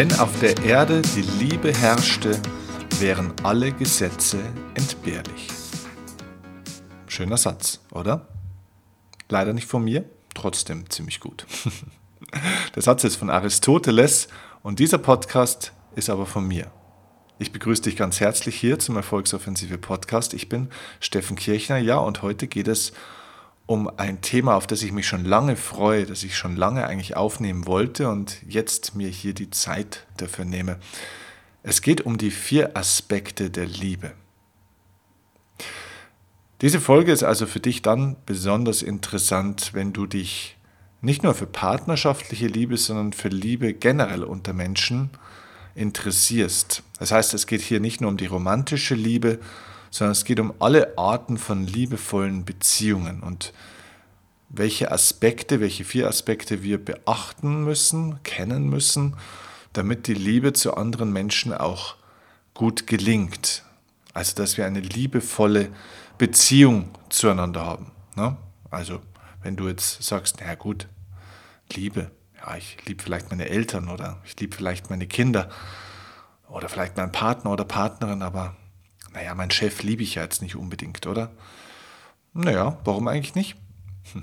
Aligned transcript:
Wenn 0.00 0.18
auf 0.18 0.40
der 0.40 0.56
Erde 0.64 1.02
die 1.14 1.20
Liebe 1.20 1.74
herrschte, 1.74 2.40
wären 3.00 3.34
alle 3.42 3.70
Gesetze 3.70 4.38
entbehrlich. 4.72 5.48
Schöner 7.06 7.36
Satz, 7.36 7.80
oder? 7.92 8.26
Leider 9.28 9.52
nicht 9.52 9.66
von 9.66 9.84
mir, 9.84 10.06
trotzdem 10.32 10.88
ziemlich 10.88 11.20
gut. 11.20 11.44
Der 12.74 12.80
Satz 12.80 13.04
ist 13.04 13.16
von 13.16 13.28
Aristoteles 13.28 14.28
und 14.62 14.78
dieser 14.78 14.96
Podcast 14.96 15.74
ist 15.96 16.08
aber 16.08 16.24
von 16.24 16.48
mir. 16.48 16.72
Ich 17.38 17.52
begrüße 17.52 17.82
dich 17.82 17.96
ganz 17.96 18.20
herzlich 18.20 18.56
hier 18.56 18.78
zum 18.78 18.96
Erfolgsoffensive 18.96 19.76
Podcast. 19.76 20.32
Ich 20.32 20.48
bin 20.48 20.70
Steffen 21.00 21.36
Kirchner, 21.36 21.76
ja, 21.76 21.98
und 21.98 22.22
heute 22.22 22.46
geht 22.46 22.68
es 22.68 22.92
um 22.92 22.96
ein 23.96 24.20
Thema, 24.20 24.56
auf 24.56 24.66
das 24.66 24.82
ich 24.82 24.92
mich 24.92 25.06
schon 25.06 25.24
lange 25.24 25.56
freue, 25.56 26.04
das 26.04 26.24
ich 26.24 26.36
schon 26.36 26.56
lange 26.56 26.86
eigentlich 26.86 27.16
aufnehmen 27.16 27.66
wollte 27.66 28.08
und 28.08 28.38
jetzt 28.48 28.94
mir 28.96 29.08
hier 29.08 29.32
die 29.32 29.50
Zeit 29.50 30.06
dafür 30.16 30.44
nehme. 30.44 30.78
Es 31.62 31.80
geht 31.80 32.00
um 32.00 32.18
die 32.18 32.30
vier 32.30 32.76
Aspekte 32.76 33.50
der 33.50 33.66
Liebe. 33.66 34.12
Diese 36.60 36.80
Folge 36.80 37.12
ist 37.12 37.22
also 37.22 37.46
für 37.46 37.60
dich 37.60 37.80
dann 37.80 38.16
besonders 38.26 38.82
interessant, 38.82 39.70
wenn 39.72 39.92
du 39.92 40.06
dich 40.06 40.56
nicht 41.00 41.22
nur 41.22 41.34
für 41.34 41.46
partnerschaftliche 41.46 42.48
Liebe, 42.48 42.76
sondern 42.76 43.12
für 43.12 43.28
Liebe 43.28 43.72
generell 43.72 44.24
unter 44.24 44.52
Menschen 44.52 45.10
interessierst. 45.74 46.82
Das 46.98 47.12
heißt, 47.12 47.32
es 47.34 47.46
geht 47.46 47.62
hier 47.62 47.80
nicht 47.80 48.00
nur 48.00 48.10
um 48.10 48.16
die 48.16 48.26
romantische 48.26 48.94
Liebe, 48.94 49.38
sondern 49.90 50.12
es 50.12 50.24
geht 50.24 50.40
um 50.40 50.54
alle 50.60 50.96
Arten 50.96 51.36
von 51.36 51.66
liebevollen 51.66 52.44
Beziehungen 52.44 53.20
und 53.20 53.52
welche 54.48 54.90
Aspekte, 54.90 55.60
welche 55.60 55.84
vier 55.84 56.08
Aspekte 56.08 56.62
wir 56.62 56.84
beachten 56.84 57.64
müssen, 57.64 58.22
kennen 58.22 58.68
müssen, 58.68 59.16
damit 59.72 60.06
die 60.08 60.14
Liebe 60.14 60.52
zu 60.52 60.74
anderen 60.74 61.12
Menschen 61.12 61.52
auch 61.52 61.94
gut 62.54 62.86
gelingt. 62.86 63.64
Also, 64.12 64.34
dass 64.34 64.56
wir 64.56 64.66
eine 64.66 64.80
liebevolle 64.80 65.70
Beziehung 66.18 66.88
zueinander 67.08 67.64
haben. 67.64 67.92
Ne? 68.16 68.36
Also, 68.70 69.00
wenn 69.42 69.56
du 69.56 69.68
jetzt 69.68 70.02
sagst, 70.02 70.38
na 70.40 70.54
gut, 70.56 70.88
Liebe, 71.72 72.10
ja, 72.36 72.56
ich 72.56 72.76
liebe 72.86 73.02
vielleicht 73.02 73.30
meine 73.30 73.48
Eltern 73.48 73.88
oder 73.88 74.18
ich 74.24 74.38
liebe 74.40 74.56
vielleicht 74.56 74.90
meine 74.90 75.06
Kinder 75.06 75.48
oder 76.48 76.68
vielleicht 76.68 76.96
meinen 76.96 77.12
Partner 77.12 77.52
oder 77.52 77.64
Partnerin, 77.64 78.22
aber 78.22 78.56
naja, 79.12 79.34
mein 79.34 79.50
Chef 79.50 79.82
liebe 79.82 80.02
ich 80.02 80.16
ja 80.16 80.22
jetzt 80.22 80.42
nicht 80.42 80.56
unbedingt, 80.56 81.06
oder? 81.06 81.30
Naja, 82.32 82.78
warum 82.84 83.08
eigentlich 83.08 83.34
nicht? 83.34 83.56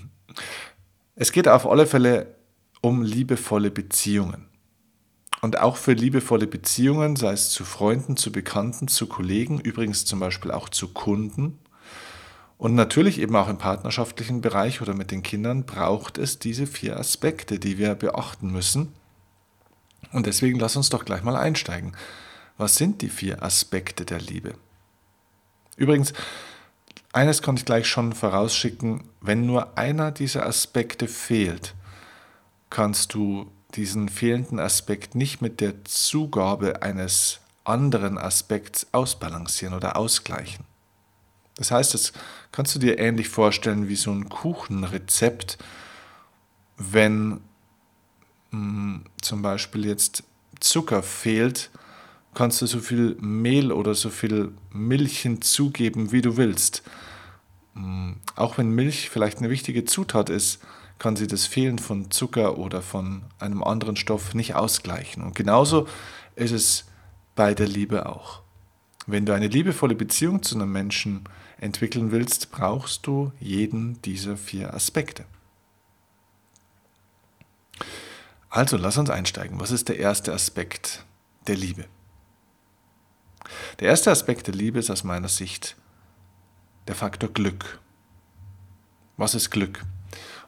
Es 1.19 1.31
geht 1.31 1.47
auf 1.47 1.65
alle 1.65 1.87
Fälle 1.87 2.35
um 2.81 3.01
liebevolle 3.01 3.71
Beziehungen. 3.71 4.45
Und 5.41 5.57
auch 5.57 5.77
für 5.77 5.93
liebevolle 5.93 6.45
Beziehungen, 6.45 7.15
sei 7.15 7.31
es 7.31 7.49
zu 7.49 7.65
Freunden, 7.65 8.17
zu 8.17 8.31
Bekannten, 8.31 8.87
zu 8.87 9.07
Kollegen, 9.07 9.59
übrigens 9.59 10.05
zum 10.05 10.19
Beispiel 10.19 10.51
auch 10.51 10.69
zu 10.69 10.89
Kunden 10.89 11.57
und 12.57 12.73
natürlich 12.73 13.19
eben 13.19 13.35
auch 13.35 13.49
im 13.49 13.57
partnerschaftlichen 13.57 14.41
Bereich 14.41 14.81
oder 14.81 14.95
mit 14.95 15.11
den 15.11 15.21
Kindern, 15.21 15.65
braucht 15.65 16.17
es 16.17 16.39
diese 16.39 16.65
vier 16.65 16.99
Aspekte, 16.99 17.59
die 17.59 17.77
wir 17.77 17.93
beachten 17.93 18.51
müssen. 18.51 18.93
Und 20.11 20.25
deswegen 20.25 20.57
lass 20.59 20.75
uns 20.75 20.89
doch 20.89 21.05
gleich 21.05 21.23
mal 21.23 21.35
einsteigen. 21.35 21.95
Was 22.57 22.75
sind 22.75 23.01
die 23.01 23.09
vier 23.09 23.43
Aspekte 23.43 24.05
der 24.05 24.19
Liebe? 24.19 24.55
Übrigens, 25.77 26.11
eines 27.13 27.41
kann 27.41 27.55
ich 27.55 27.65
gleich 27.65 27.87
schon 27.87 28.13
vorausschicken, 28.13 29.03
wenn 29.21 29.45
nur 29.45 29.77
einer 29.77 30.11
dieser 30.11 30.45
Aspekte 30.45 31.07
fehlt, 31.07 31.73
kannst 32.69 33.13
du 33.13 33.49
diesen 33.75 34.09
fehlenden 34.09 34.59
Aspekt 34.59 35.15
nicht 35.15 35.41
mit 35.41 35.61
der 35.61 35.85
Zugabe 35.85 36.81
eines 36.81 37.39
anderen 37.63 38.17
Aspekts 38.17 38.87
ausbalancieren 38.91 39.75
oder 39.75 39.97
ausgleichen. 39.97 40.65
Das 41.55 41.71
heißt, 41.71 41.93
das 41.93 42.13
kannst 42.51 42.75
du 42.75 42.79
dir 42.79 42.99
ähnlich 42.99 43.29
vorstellen 43.29 43.87
wie 43.87 43.95
so 43.95 44.11
ein 44.11 44.29
Kuchenrezept, 44.29 45.57
wenn 46.77 47.29
mh, 47.29 47.41
hm, 48.51 49.05
zum 49.21 49.41
Beispiel 49.41 49.85
jetzt 49.85 50.23
Zucker 50.59 51.03
fehlt, 51.03 51.69
kannst 52.37 52.61
du 52.61 52.67
so 52.67 52.77
viel 52.77 53.17
Mehl 53.19 53.71
oder 53.71 53.95
so 53.95 54.11
viel 54.11 54.51
Milch 54.71 55.21
hinzugeben, 55.21 56.11
wie 56.11 56.21
du 56.21 56.37
willst. 56.37 56.83
Mm, 57.73 58.11
auch 58.35 58.59
wenn 58.59 58.69
Milch 58.69 59.09
vielleicht 59.09 59.39
eine 59.39 59.49
wichtige 59.49 59.85
Zutat 59.85 60.29
ist, 60.29 60.59
kann 60.99 61.15
sie 61.15 61.25
das 61.25 61.47
Fehlen 61.47 61.79
von 61.79 62.11
Zucker 62.11 62.59
oder 62.59 62.83
von 62.83 63.23
einem 63.39 63.63
anderen 63.63 63.95
Stoff 63.95 64.35
nicht 64.35 64.53
ausgleichen. 64.53 65.23
Und 65.23 65.33
genauso 65.33 65.87
ist 66.35 66.51
es 66.51 66.85
bei 67.35 67.55
der 67.55 67.67
Liebe 67.67 68.05
auch. 68.05 68.43
Wenn 69.07 69.25
du 69.25 69.33
eine 69.33 69.47
liebevolle 69.47 69.95
Beziehung 69.95 70.43
zu 70.43 70.53
einem 70.53 70.71
Menschen 70.71 71.23
entwickeln 71.59 72.11
willst, 72.11 72.51
brauchst 72.51 73.07
du 73.07 73.31
jeden 73.39 73.99
dieser 74.03 74.37
vier 74.37 74.75
Aspekte. 74.75 75.25
Also 78.51 78.77
lass 78.77 78.99
uns 78.99 79.09
einsteigen. 79.09 79.59
Was 79.59 79.71
ist 79.71 79.89
der 79.89 79.97
erste 79.97 80.33
Aspekt 80.33 81.03
der 81.47 81.55
Liebe? 81.55 81.85
Der 83.79 83.89
erste 83.89 84.11
Aspekt 84.11 84.47
der 84.47 84.53
Liebe 84.53 84.79
ist 84.79 84.89
aus 84.89 85.03
meiner 85.03 85.29
Sicht 85.29 85.75
der 86.87 86.95
Faktor 86.95 87.29
Glück. 87.29 87.79
Was 89.17 89.35
ist 89.35 89.49
Glück? 89.49 89.83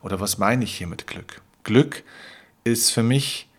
Oder 0.02 0.20
was 0.20 0.38
meine 0.38 0.64
ich 0.64 0.78
hier 0.78 0.88
mit 0.88 1.08
Glück? 1.08 1.42
Glück 1.64 2.04
ist 2.64 2.92
für 2.92 3.04
mich 3.04 3.50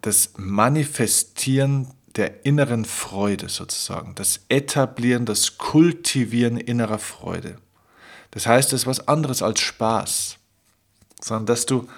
das 0.00 0.34
Manifestieren 0.36 1.92
der 2.16 2.44
inneren 2.44 2.84
Freude 2.84 3.48
sozusagen, 3.48 4.14
das 4.14 4.40
Etablieren, 4.48 5.24
das 5.24 5.56
Kultivieren 5.56 6.58
innerer 6.58 6.98
Freude. 6.98 7.56
Das 8.32 8.46
heißt, 8.46 8.72
es 8.72 8.82
ist 8.82 8.86
was 8.86 9.08
anderes 9.08 9.42
als 9.42 9.60
Spaß, 9.60 10.38
sondern 11.20 11.46
dass 11.46 11.66
du 11.66 11.88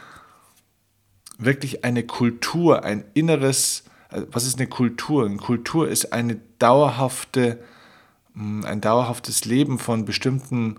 wirklich 1.39 1.85
eine 1.85 2.05
Kultur, 2.05 2.85
ein 2.85 3.05
inneres 3.15 3.85
was 4.31 4.47
ist 4.47 4.59
eine 4.59 4.69
Kultur? 4.69 5.27
Eine 5.27 5.37
Kultur 5.37 5.89
ist 5.89 6.13
eine 6.13 6.41
dauerhafte, 6.59 7.59
mm, 8.35 8.65
ein 8.65 8.81
dauerhaftes 8.81 9.45
Leben 9.45 9.79
von 9.79 10.05
bestimmten 10.05 10.77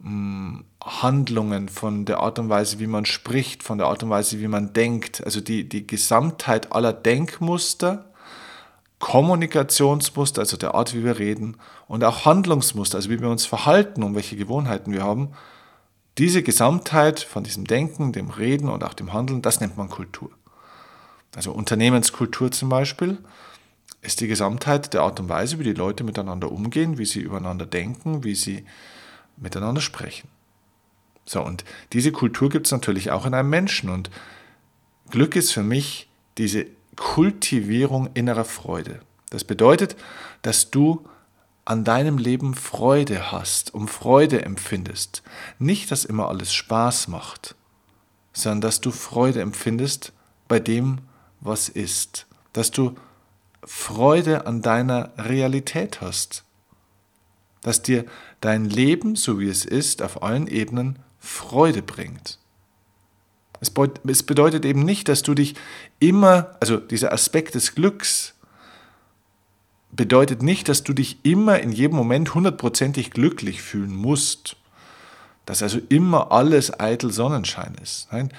mm, 0.00 0.60
Handlungen, 0.82 1.68
von 1.68 2.04
der 2.04 2.20
Art 2.20 2.38
und 2.38 2.48
Weise, 2.48 2.78
wie 2.78 2.86
man 2.86 3.06
spricht, 3.06 3.62
von 3.62 3.78
der 3.78 3.86
Art 3.86 4.02
und 4.02 4.10
Weise, 4.10 4.40
wie 4.40 4.48
man 4.48 4.72
denkt. 4.72 5.24
Also 5.24 5.40
die, 5.40 5.68
die 5.68 5.86
Gesamtheit 5.86 6.72
aller 6.72 6.92
Denkmuster, 6.92 8.10
Kommunikationsmuster, 8.98 10.40
also 10.40 10.56
der 10.56 10.74
Art, 10.74 10.94
wie 10.94 11.04
wir 11.04 11.18
reden, 11.18 11.56
und 11.88 12.04
auch 12.04 12.24
Handlungsmuster, 12.24 12.96
also 12.96 13.10
wie 13.10 13.20
wir 13.20 13.28
uns 13.28 13.46
verhalten 13.46 14.02
und 14.02 14.14
welche 14.14 14.36
Gewohnheiten 14.36 14.92
wir 14.92 15.02
haben. 15.02 15.30
Diese 16.16 16.42
Gesamtheit 16.42 17.20
von 17.20 17.42
diesem 17.42 17.66
Denken, 17.66 18.12
dem 18.12 18.30
Reden 18.30 18.68
und 18.68 18.84
auch 18.84 18.94
dem 18.94 19.12
Handeln, 19.12 19.42
das 19.42 19.60
nennt 19.60 19.76
man 19.76 19.88
Kultur. 19.88 20.30
Also 21.34 21.52
Unternehmenskultur 21.52 22.50
zum 22.52 22.68
Beispiel 22.68 23.18
ist 24.02 24.20
die 24.20 24.28
Gesamtheit 24.28 24.92
der 24.94 25.02
Art 25.02 25.18
und 25.20 25.28
Weise, 25.28 25.58
wie 25.58 25.64
die 25.64 25.72
Leute 25.72 26.04
miteinander 26.04 26.52
umgehen, 26.52 26.98
wie 26.98 27.06
sie 27.06 27.20
übereinander 27.20 27.66
denken, 27.66 28.22
wie 28.22 28.34
sie 28.34 28.64
miteinander 29.36 29.80
sprechen. 29.80 30.28
So, 31.24 31.42
und 31.42 31.64
diese 31.92 32.12
Kultur 32.12 32.50
gibt 32.50 32.66
es 32.66 32.72
natürlich 32.72 33.10
auch 33.10 33.24
in 33.26 33.34
einem 33.34 33.50
Menschen. 33.50 33.88
Und 33.88 34.10
Glück 35.10 35.36
ist 35.36 35.52
für 35.52 35.62
mich 35.62 36.08
diese 36.36 36.66
Kultivierung 36.96 38.10
innerer 38.14 38.44
Freude. 38.44 39.00
Das 39.30 39.44
bedeutet, 39.44 39.96
dass 40.42 40.70
du 40.70 41.04
an 41.64 41.82
deinem 41.82 42.18
Leben 42.18 42.54
Freude 42.54 43.32
hast, 43.32 43.72
um 43.72 43.88
Freude 43.88 44.44
empfindest. 44.44 45.22
Nicht, 45.58 45.90
dass 45.90 46.04
immer 46.04 46.28
alles 46.28 46.52
Spaß 46.52 47.08
macht, 47.08 47.54
sondern 48.34 48.60
dass 48.60 48.82
du 48.82 48.90
Freude 48.90 49.40
empfindest 49.40 50.12
bei 50.46 50.60
dem, 50.60 50.98
was 50.98 51.13
ist, 51.68 52.26
dass 52.52 52.70
du 52.70 52.96
Freude 53.64 54.46
an 54.46 54.62
deiner 54.62 55.12
Realität 55.16 56.00
hast, 56.00 56.44
dass 57.62 57.82
dir 57.82 58.04
dein 58.40 58.64
Leben, 58.64 59.16
so 59.16 59.38
wie 59.38 59.48
es 59.48 59.64
ist, 59.64 60.02
auf 60.02 60.22
allen 60.22 60.46
Ebenen 60.46 60.98
Freude 61.18 61.82
bringt. 61.82 62.38
Es 63.60 64.22
bedeutet 64.22 64.64
eben 64.64 64.84
nicht, 64.84 65.08
dass 65.08 65.22
du 65.22 65.34
dich 65.34 65.54
immer, 65.98 66.56
also 66.60 66.76
dieser 66.76 67.12
Aspekt 67.12 67.54
des 67.54 67.74
Glücks 67.74 68.34
bedeutet 69.90 70.42
nicht, 70.42 70.68
dass 70.68 70.82
du 70.82 70.92
dich 70.92 71.24
immer 71.24 71.60
in 71.60 71.72
jedem 71.72 71.96
Moment 71.96 72.34
hundertprozentig 72.34 73.10
glücklich 73.10 73.62
fühlen 73.62 73.94
musst, 73.94 74.56
dass 75.46 75.62
also 75.62 75.78
immer 75.88 76.32
alles 76.32 76.78
eitel 76.78 77.12
Sonnenschein 77.12 77.76
ist. 77.82 78.08
Nein, 78.10 78.30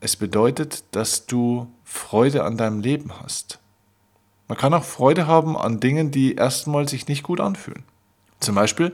es 0.00 0.16
bedeutet, 0.16 0.82
dass 0.90 1.26
du 1.26 1.72
Freude 1.84 2.42
an 2.42 2.56
deinem 2.56 2.80
Leben 2.80 3.12
hast. 3.22 3.60
Man 4.48 4.58
kann 4.58 4.74
auch 4.74 4.82
Freude 4.82 5.26
haben 5.28 5.56
an 5.56 5.78
Dingen, 5.78 6.10
die 6.10 6.34
erstmal 6.34 6.88
sich 6.88 7.06
nicht 7.06 7.22
gut 7.22 7.40
anfühlen. 7.40 7.84
Zum 8.40 8.56
Beispiel 8.56 8.92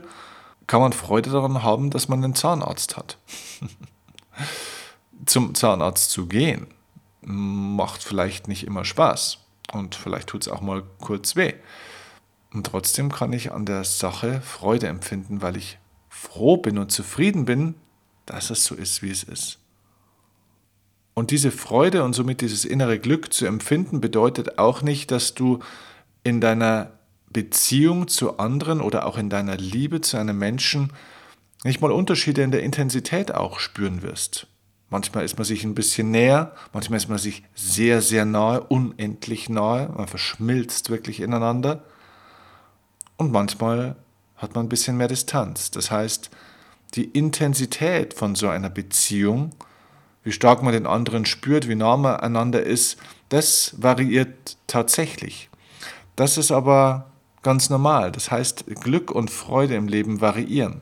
kann 0.67 0.81
man 0.81 0.93
Freude 0.93 1.31
daran 1.31 1.63
haben, 1.63 1.89
dass 1.89 2.07
man 2.07 2.23
einen 2.23 2.35
Zahnarzt 2.35 2.95
hat. 2.95 3.17
Zum 5.25 5.55
Zahnarzt 5.55 6.11
zu 6.11 6.27
gehen 6.27 6.67
macht 7.21 8.03
vielleicht 8.03 8.47
nicht 8.47 8.65
immer 8.65 8.85
Spaß 8.85 9.39
und 9.73 9.95
vielleicht 9.95 10.29
tut 10.29 10.43
es 10.43 10.47
auch 10.47 10.61
mal 10.61 10.83
kurz 10.99 11.35
weh. 11.35 11.53
Und 12.53 12.67
trotzdem 12.67 13.11
kann 13.11 13.33
ich 13.33 13.51
an 13.51 13.65
der 13.65 13.83
Sache 13.83 14.41
Freude 14.41 14.87
empfinden, 14.87 15.41
weil 15.41 15.57
ich 15.57 15.79
froh 16.09 16.57
bin 16.57 16.77
und 16.77 16.91
zufrieden 16.91 17.45
bin, 17.45 17.75
dass 18.25 18.49
es 18.49 18.63
so 18.63 18.75
ist, 18.75 19.01
wie 19.01 19.11
es 19.11 19.23
ist. 19.23 19.57
Und 21.13 21.31
diese 21.31 21.51
Freude 21.51 22.03
und 22.03 22.13
somit 22.13 22.41
dieses 22.41 22.65
innere 22.65 22.99
Glück 22.99 23.33
zu 23.33 23.45
empfinden, 23.45 24.01
bedeutet 24.01 24.57
auch 24.57 24.81
nicht, 24.81 25.11
dass 25.11 25.33
du 25.33 25.59
in 26.23 26.39
deiner 26.39 26.91
Beziehung 27.29 28.07
zu 28.07 28.37
anderen 28.37 28.81
oder 28.81 29.05
auch 29.05 29.17
in 29.17 29.29
deiner 29.29 29.57
Liebe 29.57 30.01
zu 30.01 30.17
einem 30.17 30.37
Menschen 30.37 30.91
nicht 31.63 31.81
mal 31.81 31.91
Unterschiede 31.91 32.41
in 32.41 32.51
der 32.51 32.63
Intensität 32.63 33.33
auch 33.33 33.59
spüren 33.59 34.01
wirst. 34.01 34.47
Manchmal 34.89 35.23
ist 35.23 35.37
man 35.37 35.45
sich 35.45 35.63
ein 35.63 35.75
bisschen 35.75 36.11
näher, 36.11 36.53
manchmal 36.73 36.97
ist 36.97 37.07
man 37.07 37.17
sich 37.17 37.43
sehr, 37.55 38.01
sehr 38.01 38.25
nahe, 38.25 38.61
unendlich 38.61 39.47
nahe, 39.47 39.89
man 39.95 40.07
verschmilzt 40.07 40.89
wirklich 40.89 41.21
ineinander. 41.21 41.83
Und 43.15 43.31
manchmal 43.31 43.95
hat 44.35 44.55
man 44.55 44.65
ein 44.65 44.69
bisschen 44.69 44.97
mehr 44.97 45.07
Distanz. 45.07 45.71
Das 45.71 45.91
heißt, 45.91 46.29
die 46.95 47.05
Intensität 47.05 48.13
von 48.13 48.35
so 48.35 48.49
einer 48.49 48.69
Beziehung, 48.69 49.51
wie 50.23 50.31
stark 50.31 50.61
man 50.63 50.73
den 50.73 50.85
anderen 50.85 51.25
spürt, 51.25 51.67
wie 51.67 51.75
nah 51.75 51.97
man 51.97 52.17
einander 52.17 52.63
ist, 52.63 52.97
das 53.29 53.75
variiert 53.77 54.57
tatsächlich. 54.67 55.49
Das 56.15 56.37
ist 56.37 56.51
aber 56.51 57.11
ganz 57.41 57.69
normal. 57.69 58.11
Das 58.11 58.29
heißt, 58.29 58.65
Glück 58.81 59.11
und 59.11 59.31
Freude 59.31 59.75
im 59.75 59.87
Leben 59.87 60.21
variieren. 60.21 60.81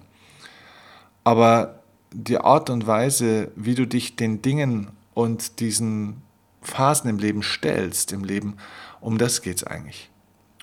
Aber 1.24 1.80
die 2.12 2.39
Art 2.39 2.69
und 2.69 2.88
Weise, 2.88 3.51
wie 3.56 3.75
du 3.75 3.86
dich 3.86 4.15
den 4.15 4.41
Dingen 4.41 4.88
und 5.13 5.59
diesen 5.59 6.21
Phasen 6.62 7.09
im 7.09 7.19
Leben 7.19 7.44
stellst, 7.44 8.12
im 8.12 8.24
Leben, 8.24 8.57
um 9.00 9.18
das 9.18 9.41
geht 9.41 9.57
es 9.57 9.63
eigentlich. 9.63 10.09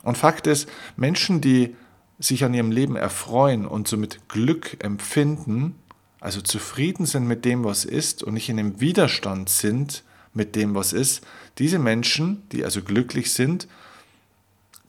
Und 0.02 0.18
Fakt 0.18 0.46
ist, 0.46 0.68
Menschen, 0.96 1.40
die 1.40 1.74
sich 2.18 2.44
an 2.44 2.54
ihrem 2.54 2.70
Leben 2.70 2.96
erfreuen 2.96 3.66
und 3.66 3.88
somit 3.88 4.28
Glück 4.28 4.82
empfinden, 4.82 5.76
also 6.20 6.40
zufrieden 6.40 7.06
sind 7.06 7.26
mit 7.26 7.44
dem, 7.44 7.64
was 7.64 7.84
ist 7.84 8.22
und 8.22 8.34
nicht 8.34 8.48
in 8.48 8.58
einem 8.58 8.80
Widerstand 8.80 9.48
sind 9.48 10.02
mit 10.32 10.54
dem, 10.56 10.74
was 10.74 10.92
ist, 10.92 11.26
diese 11.58 11.78
Menschen, 11.78 12.42
die 12.52 12.64
also 12.64 12.82
glücklich 12.82 13.32
sind, 13.32 13.68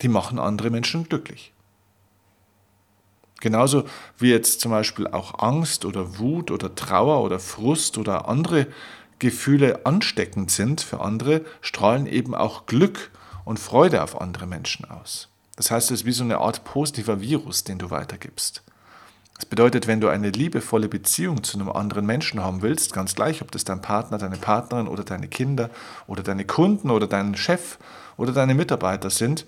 die 0.01 0.09
machen 0.09 0.39
andere 0.39 0.69
Menschen 0.69 1.07
glücklich. 1.07 1.53
Genauso 3.39 3.83
wie 4.17 4.29
jetzt 4.29 4.61
zum 4.61 4.71
Beispiel 4.71 5.07
auch 5.07 5.39
Angst 5.39 5.85
oder 5.85 6.17
Wut 6.17 6.49
oder 6.49 6.73
Trauer 6.73 7.23
oder 7.23 7.39
Frust 7.39 7.97
oder 7.97 8.27
andere 8.27 8.67
Gefühle 9.19 9.85
ansteckend 9.85 10.51
sind 10.51 10.81
für 10.81 11.01
andere, 11.01 11.45
strahlen 11.61 12.07
eben 12.07 12.35
auch 12.35 12.65
Glück 12.65 13.11
und 13.45 13.59
Freude 13.59 14.03
auf 14.03 14.19
andere 14.19 14.47
Menschen 14.47 14.89
aus. 14.89 15.29
Das 15.55 15.71
heißt, 15.71 15.91
es 15.91 16.01
ist 16.01 16.05
wie 16.05 16.11
so 16.11 16.23
eine 16.23 16.39
Art 16.39 16.63
positiver 16.63 17.21
Virus, 17.21 17.63
den 17.63 17.79
du 17.79 17.89
weitergibst. 17.89 18.63
Das 19.37 19.45
bedeutet, 19.45 19.85
wenn 19.85 20.01
du 20.01 20.07
eine 20.09 20.31
liebevolle 20.31 20.89
Beziehung 20.89 21.43
zu 21.43 21.59
einem 21.59 21.69
anderen 21.69 22.07
Menschen 22.07 22.43
haben 22.43 22.63
willst, 22.63 22.91
ganz 22.93 23.13
gleich, 23.13 23.43
ob 23.43 23.51
das 23.51 23.63
dein 23.63 23.81
Partner, 23.81 24.17
deine 24.17 24.37
Partnerin 24.37 24.87
oder 24.87 25.03
deine 25.03 25.27
Kinder 25.27 25.69
oder 26.07 26.23
deine 26.23 26.43
Kunden 26.43 26.89
oder 26.89 27.05
dein 27.05 27.35
Chef 27.35 27.77
oder 28.17 28.31
deine 28.31 28.55
Mitarbeiter 28.55 29.11
sind, 29.11 29.45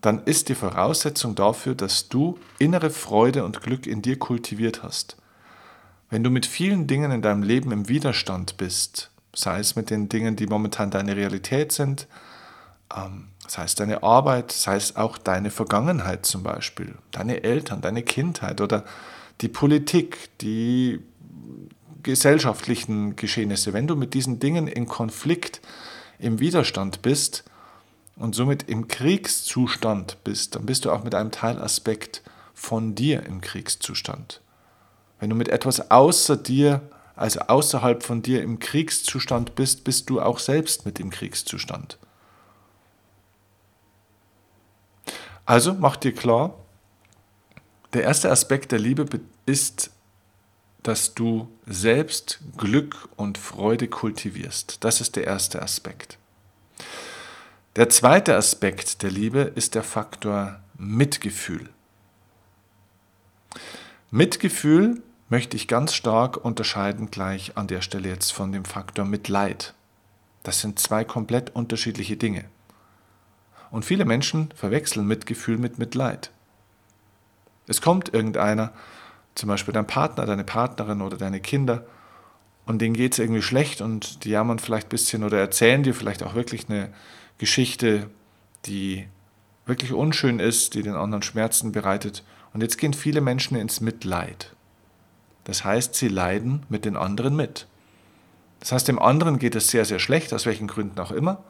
dann 0.00 0.22
ist 0.24 0.48
die 0.48 0.54
Voraussetzung 0.54 1.34
dafür, 1.34 1.74
dass 1.74 2.08
du 2.08 2.38
innere 2.58 2.90
Freude 2.90 3.44
und 3.44 3.62
Glück 3.62 3.86
in 3.86 4.00
dir 4.00 4.18
kultiviert 4.18 4.82
hast. 4.82 5.16
Wenn 6.08 6.24
du 6.24 6.30
mit 6.30 6.46
vielen 6.46 6.86
Dingen 6.86 7.10
in 7.10 7.22
deinem 7.22 7.42
Leben 7.42 7.72
im 7.72 7.88
Widerstand 7.88 8.56
bist, 8.56 9.10
sei 9.34 9.58
es 9.58 9.76
mit 9.76 9.90
den 9.90 10.08
Dingen, 10.08 10.36
die 10.36 10.46
momentan 10.46 10.90
deine 10.90 11.16
Realität 11.16 11.72
sind, 11.72 12.06
ähm, 12.94 13.28
sei 13.46 13.64
es 13.64 13.74
deine 13.74 14.02
Arbeit, 14.02 14.52
sei 14.52 14.76
es 14.76 14.96
auch 14.96 15.18
deine 15.18 15.50
Vergangenheit 15.50 16.26
zum 16.26 16.42
Beispiel, 16.42 16.94
deine 17.10 17.44
Eltern, 17.44 17.80
deine 17.80 18.02
Kindheit 18.02 18.60
oder 18.60 18.84
die 19.40 19.48
Politik, 19.48 20.30
die 20.40 21.00
gesellschaftlichen 22.02 23.16
Geschehnisse, 23.16 23.72
wenn 23.72 23.86
du 23.86 23.96
mit 23.96 24.14
diesen 24.14 24.38
Dingen 24.38 24.66
in 24.66 24.86
Konflikt, 24.86 25.60
im 26.18 26.38
Widerstand 26.38 27.02
bist, 27.02 27.44
und 28.16 28.34
somit 28.34 28.68
im 28.68 28.88
Kriegszustand 28.88 30.22
bist, 30.24 30.54
dann 30.54 30.66
bist 30.66 30.84
du 30.84 30.92
auch 30.92 31.04
mit 31.04 31.14
einem 31.14 31.30
Teilaspekt 31.30 32.22
von 32.54 32.94
dir 32.94 33.24
im 33.26 33.40
Kriegszustand. 33.40 34.40
Wenn 35.18 35.30
du 35.30 35.36
mit 35.36 35.48
etwas 35.48 35.90
außer 35.90 36.36
dir, 36.36 36.82
also 37.16 37.40
außerhalb 37.40 38.02
von 38.02 38.22
dir 38.22 38.42
im 38.42 38.58
Kriegszustand 38.58 39.54
bist, 39.54 39.84
bist 39.84 40.10
du 40.10 40.20
auch 40.20 40.38
selbst 40.38 40.86
mit 40.86 41.00
im 41.00 41.10
Kriegszustand. 41.10 41.98
Also 45.46 45.74
mach 45.74 45.96
dir 45.96 46.14
klar, 46.14 46.54
der 47.92 48.02
erste 48.02 48.30
Aspekt 48.30 48.72
der 48.72 48.78
Liebe 48.78 49.06
ist, 49.46 49.90
dass 50.82 51.14
du 51.14 51.48
selbst 51.66 52.40
Glück 52.56 53.08
und 53.16 53.38
Freude 53.38 53.88
kultivierst. 53.88 54.84
Das 54.84 55.00
ist 55.00 55.16
der 55.16 55.24
erste 55.24 55.62
Aspekt. 55.62 56.18
Der 57.76 57.88
zweite 57.88 58.36
Aspekt 58.36 59.02
der 59.02 59.10
Liebe 59.10 59.40
ist 59.40 59.74
der 59.74 59.82
Faktor 59.82 60.60
Mitgefühl. 60.78 61.70
Mitgefühl 64.10 65.02
möchte 65.28 65.56
ich 65.56 65.66
ganz 65.66 65.94
stark 65.94 66.36
unterscheiden 66.44 67.10
gleich 67.10 67.56
an 67.56 67.66
der 67.66 67.80
Stelle 67.80 68.08
jetzt 68.08 68.32
von 68.32 68.52
dem 68.52 68.64
Faktor 68.64 69.04
Mitleid. 69.04 69.74
Das 70.42 70.60
sind 70.60 70.78
zwei 70.78 71.04
komplett 71.04 71.54
unterschiedliche 71.56 72.16
Dinge. 72.16 72.44
Und 73.74 73.84
viele 73.84 74.04
Menschen 74.04 74.50
verwechseln 74.54 75.04
Mitgefühl 75.04 75.58
mit 75.58 75.80
Mitleid. 75.80 76.30
Es 77.66 77.80
kommt 77.80 78.14
irgendeiner, 78.14 78.72
zum 79.34 79.48
Beispiel 79.48 79.74
dein 79.74 79.88
Partner, 79.88 80.26
deine 80.26 80.44
Partnerin 80.44 81.02
oder 81.02 81.16
deine 81.16 81.40
Kinder, 81.40 81.84
und 82.66 82.80
denen 82.80 82.94
geht 82.94 83.14
es 83.14 83.18
irgendwie 83.18 83.42
schlecht 83.42 83.80
und 83.80 84.22
die 84.22 84.30
jammern 84.30 84.60
vielleicht 84.60 84.86
ein 84.86 84.90
bisschen 84.90 85.24
oder 85.24 85.40
erzählen 85.40 85.82
dir 85.82 85.92
vielleicht 85.92 86.22
auch 86.22 86.36
wirklich 86.36 86.68
eine 86.68 86.94
Geschichte, 87.38 88.08
die 88.66 89.08
wirklich 89.66 89.92
unschön 89.92 90.38
ist, 90.38 90.74
die 90.74 90.84
den 90.84 90.94
anderen 90.94 91.24
Schmerzen 91.24 91.72
bereitet. 91.72 92.22
Und 92.52 92.60
jetzt 92.60 92.78
gehen 92.78 92.94
viele 92.94 93.20
Menschen 93.20 93.56
ins 93.56 93.80
Mitleid. 93.80 94.54
Das 95.42 95.64
heißt, 95.64 95.96
sie 95.96 96.06
leiden 96.06 96.62
mit 96.68 96.84
den 96.84 96.96
anderen 96.96 97.34
mit. 97.34 97.66
Das 98.60 98.70
heißt, 98.70 98.86
dem 98.86 99.00
anderen 99.00 99.40
geht 99.40 99.56
es 99.56 99.66
sehr, 99.66 99.84
sehr 99.84 99.98
schlecht, 99.98 100.32
aus 100.32 100.46
welchen 100.46 100.68
Gründen 100.68 101.00
auch 101.00 101.10
immer. 101.10 101.42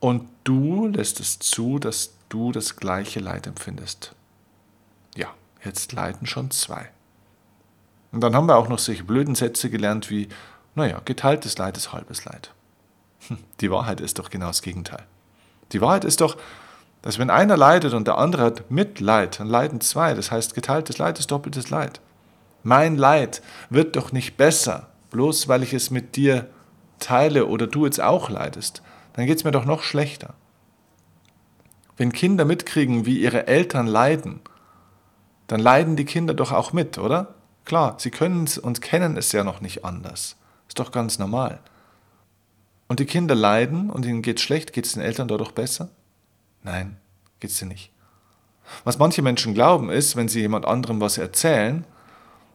Und 0.00 0.28
du 0.44 0.86
lässt 0.86 1.20
es 1.20 1.38
zu, 1.38 1.78
dass 1.78 2.14
du 2.28 2.52
das 2.52 2.76
gleiche 2.76 3.20
Leid 3.20 3.46
empfindest. 3.46 4.14
Ja, 5.16 5.28
jetzt 5.64 5.92
leiden 5.92 6.26
schon 6.26 6.50
zwei. 6.50 6.90
Und 8.12 8.20
dann 8.20 8.34
haben 8.34 8.46
wir 8.46 8.56
auch 8.56 8.68
noch 8.68 8.78
solche 8.78 9.04
blöden 9.04 9.34
Sätze 9.34 9.70
gelernt 9.70 10.10
wie, 10.10 10.28
naja, 10.74 11.00
geteiltes 11.04 11.58
Leid 11.58 11.76
ist 11.76 11.92
halbes 11.92 12.24
Leid. 12.24 12.52
Die 13.60 13.70
Wahrheit 13.70 14.00
ist 14.00 14.18
doch 14.18 14.30
genau 14.30 14.46
das 14.46 14.62
Gegenteil. 14.62 15.04
Die 15.72 15.80
Wahrheit 15.80 16.04
ist 16.04 16.20
doch, 16.20 16.36
dass 17.02 17.18
wenn 17.18 17.30
einer 17.30 17.56
leidet 17.56 17.92
und 17.92 18.06
der 18.06 18.18
andere 18.18 18.44
hat 18.44 18.70
Mitleid, 18.70 19.40
dann 19.40 19.48
leiden 19.48 19.80
zwei. 19.80 20.14
Das 20.14 20.30
heißt, 20.30 20.54
geteiltes 20.54 20.98
Leid 20.98 21.18
ist 21.18 21.30
doppeltes 21.30 21.70
Leid. 21.70 22.00
Mein 22.62 22.96
Leid 22.96 23.42
wird 23.70 23.96
doch 23.96 24.12
nicht 24.12 24.36
besser, 24.36 24.88
bloß 25.10 25.48
weil 25.48 25.62
ich 25.62 25.74
es 25.74 25.90
mit 25.90 26.16
dir 26.16 26.48
teile 26.98 27.46
oder 27.46 27.66
du 27.66 27.84
jetzt 27.84 28.00
auch 28.00 28.30
leidest. 28.30 28.82
Dann 29.12 29.26
geht 29.26 29.38
es 29.38 29.44
mir 29.44 29.50
doch 29.50 29.64
noch 29.64 29.82
schlechter. 29.82 30.34
Wenn 31.96 32.12
Kinder 32.12 32.44
mitkriegen, 32.44 33.06
wie 33.06 33.18
ihre 33.18 33.46
Eltern 33.46 33.86
leiden, 33.86 34.40
dann 35.48 35.60
leiden 35.60 35.96
die 35.96 36.04
Kinder 36.04 36.34
doch 36.34 36.52
auch 36.52 36.72
mit, 36.72 36.98
oder? 36.98 37.34
Klar, 37.64 37.96
sie 37.98 38.10
können 38.10 38.44
es 38.44 38.56
und 38.56 38.80
kennen 38.80 39.16
es 39.16 39.32
ja 39.32 39.44
noch 39.44 39.60
nicht 39.60 39.84
anders. 39.84 40.36
Ist 40.68 40.78
doch 40.78 40.92
ganz 40.92 41.18
normal. 41.18 41.60
Und 42.86 43.00
die 43.00 43.06
Kinder 43.06 43.34
leiden 43.34 43.90
und 43.90 44.06
ihnen 44.06 44.22
geht 44.22 44.40
schlecht, 44.40 44.72
geht 44.72 44.86
es 44.86 44.92
den 44.92 45.02
Eltern 45.02 45.28
dadurch 45.28 45.52
besser? 45.52 45.90
Nein, 46.62 46.96
geht 47.40 47.50
es 47.50 47.60
nicht. 47.62 47.90
Was 48.84 48.98
manche 48.98 49.22
Menschen 49.22 49.54
glauben 49.54 49.90
ist, 49.90 50.16
wenn 50.16 50.28
sie 50.28 50.40
jemand 50.40 50.66
anderem 50.66 51.00
was 51.00 51.18
erzählen, 51.18 51.84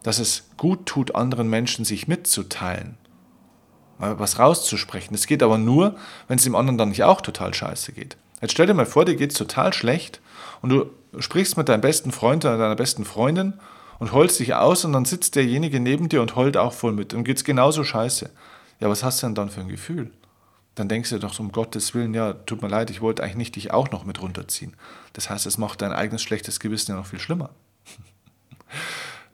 dass 0.04 0.20
es 0.20 0.50
gut 0.58 0.86
tut, 0.86 1.16
anderen 1.16 1.50
Menschen 1.50 1.86
sich 1.86 2.08
mitzuteilen, 2.08 2.98
was 3.98 4.40
rauszusprechen. 4.40 5.14
Es 5.14 5.28
geht 5.28 5.44
aber 5.44 5.58
nur, 5.58 5.96
wenn 6.28 6.38
es 6.38 6.44
dem 6.44 6.56
anderen 6.56 6.78
dann 6.78 6.90
nicht 6.90 7.04
auch 7.04 7.22
total 7.22 7.54
scheiße 7.54 7.94
geht. 7.94 8.18
Jetzt 8.42 8.52
stell 8.52 8.68
dir 8.68 8.74
mal 8.74 8.86
vor, 8.86 9.06
dir 9.06 9.16
geht 9.16 9.32
es 9.32 9.38
total 9.38 9.74
schlecht 9.74 10.20
und 10.62 10.70
du 10.70 10.90
sprichst 11.20 11.58
mit 11.58 11.70
deinem 11.70 11.82
besten 11.82 12.12
Freund 12.12 12.44
oder 12.44 12.58
deiner 12.58 12.76
besten 12.76 13.06
Freundin 13.06 13.54
und 14.00 14.12
holst 14.12 14.40
dich 14.40 14.56
aus 14.56 14.84
und 14.84 14.94
dann 14.94 15.06
sitzt 15.06 15.36
derjenige 15.36 15.80
neben 15.80 16.10
dir 16.10 16.22
und 16.22 16.36
heult 16.36 16.58
auch 16.58 16.74
voll 16.74 16.92
mit 16.92 17.14
und 17.14 17.24
geht 17.24 17.38
es 17.38 17.44
genauso 17.44 17.84
scheiße. 17.84 18.30
Ja, 18.80 18.90
was 18.90 19.04
hast 19.04 19.22
du 19.22 19.28
denn 19.28 19.36
dann 19.36 19.50
für 19.50 19.62
ein 19.62 19.70
Gefühl? 19.70 20.12
dann 20.76 20.90
denkst 20.90 21.12
du 21.12 21.20
doch 21.20 21.40
um 21.40 21.52
Gottes 21.52 21.94
Willen, 21.94 22.14
ja, 22.14 22.34
tut 22.34 22.62
mir 22.62 22.68
leid, 22.68 22.90
ich 22.90 23.02
wollte 23.02 23.24
eigentlich 23.24 23.38
nicht 23.38 23.56
dich 23.56 23.72
auch 23.72 23.92
noch 23.92 24.06
mit 24.06 24.22
runterziehen. 24.22 24.76
Das 25.14 25.30
heißt, 25.30 25.46
es 25.46 25.58
macht 25.58 25.82
dein 25.82 25.92
eigenes 25.92 26.24
schlechtes 26.24 26.60
Gewissen 26.60 26.92
ja 26.92 26.98
noch 26.98 27.08
viel 27.08 27.20
schlimmer. 27.20 27.50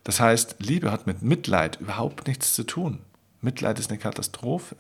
Das 0.06 0.22
heißt, 0.22 0.56
Liebe 0.60 0.92
hat 0.92 1.06
mit 1.06 1.22
Mitleid 1.22 1.80
überhaupt 1.82 2.26
nichts 2.26 2.54
zu 2.56 2.64
tun. 2.64 3.00
Mitleid 3.42 3.80
ist 3.80 3.90
eine 3.90 4.00
Katastrophe. 4.00 4.76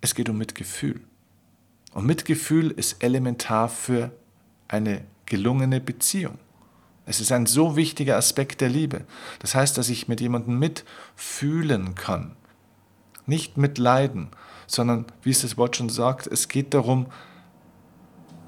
Es 0.00 0.14
geht 0.14 0.28
um 0.28 0.36
Mitgefühl. 0.36 1.00
Und 1.92 2.06
Mitgefühl 2.06 2.70
ist 2.70 3.02
elementar 3.02 3.68
für 3.68 4.10
eine 4.68 5.04
gelungene 5.26 5.80
Beziehung. 5.80 6.38
Es 7.06 7.20
ist 7.20 7.32
ein 7.32 7.46
so 7.46 7.76
wichtiger 7.76 8.16
Aspekt 8.16 8.60
der 8.60 8.68
Liebe. 8.68 9.04
Das 9.38 9.54
heißt, 9.54 9.76
dass 9.78 9.88
ich 9.88 10.08
mit 10.08 10.20
jemandem 10.20 10.58
mitfühlen 10.58 11.94
kann. 11.94 12.34
Nicht 13.26 13.56
mitleiden, 13.56 14.28
sondern, 14.66 15.06
wie 15.22 15.30
es 15.30 15.42
das 15.42 15.56
Wort 15.56 15.76
schon 15.76 15.88
sagt, 15.88 16.26
es 16.26 16.48
geht 16.48 16.74
darum, 16.74 17.06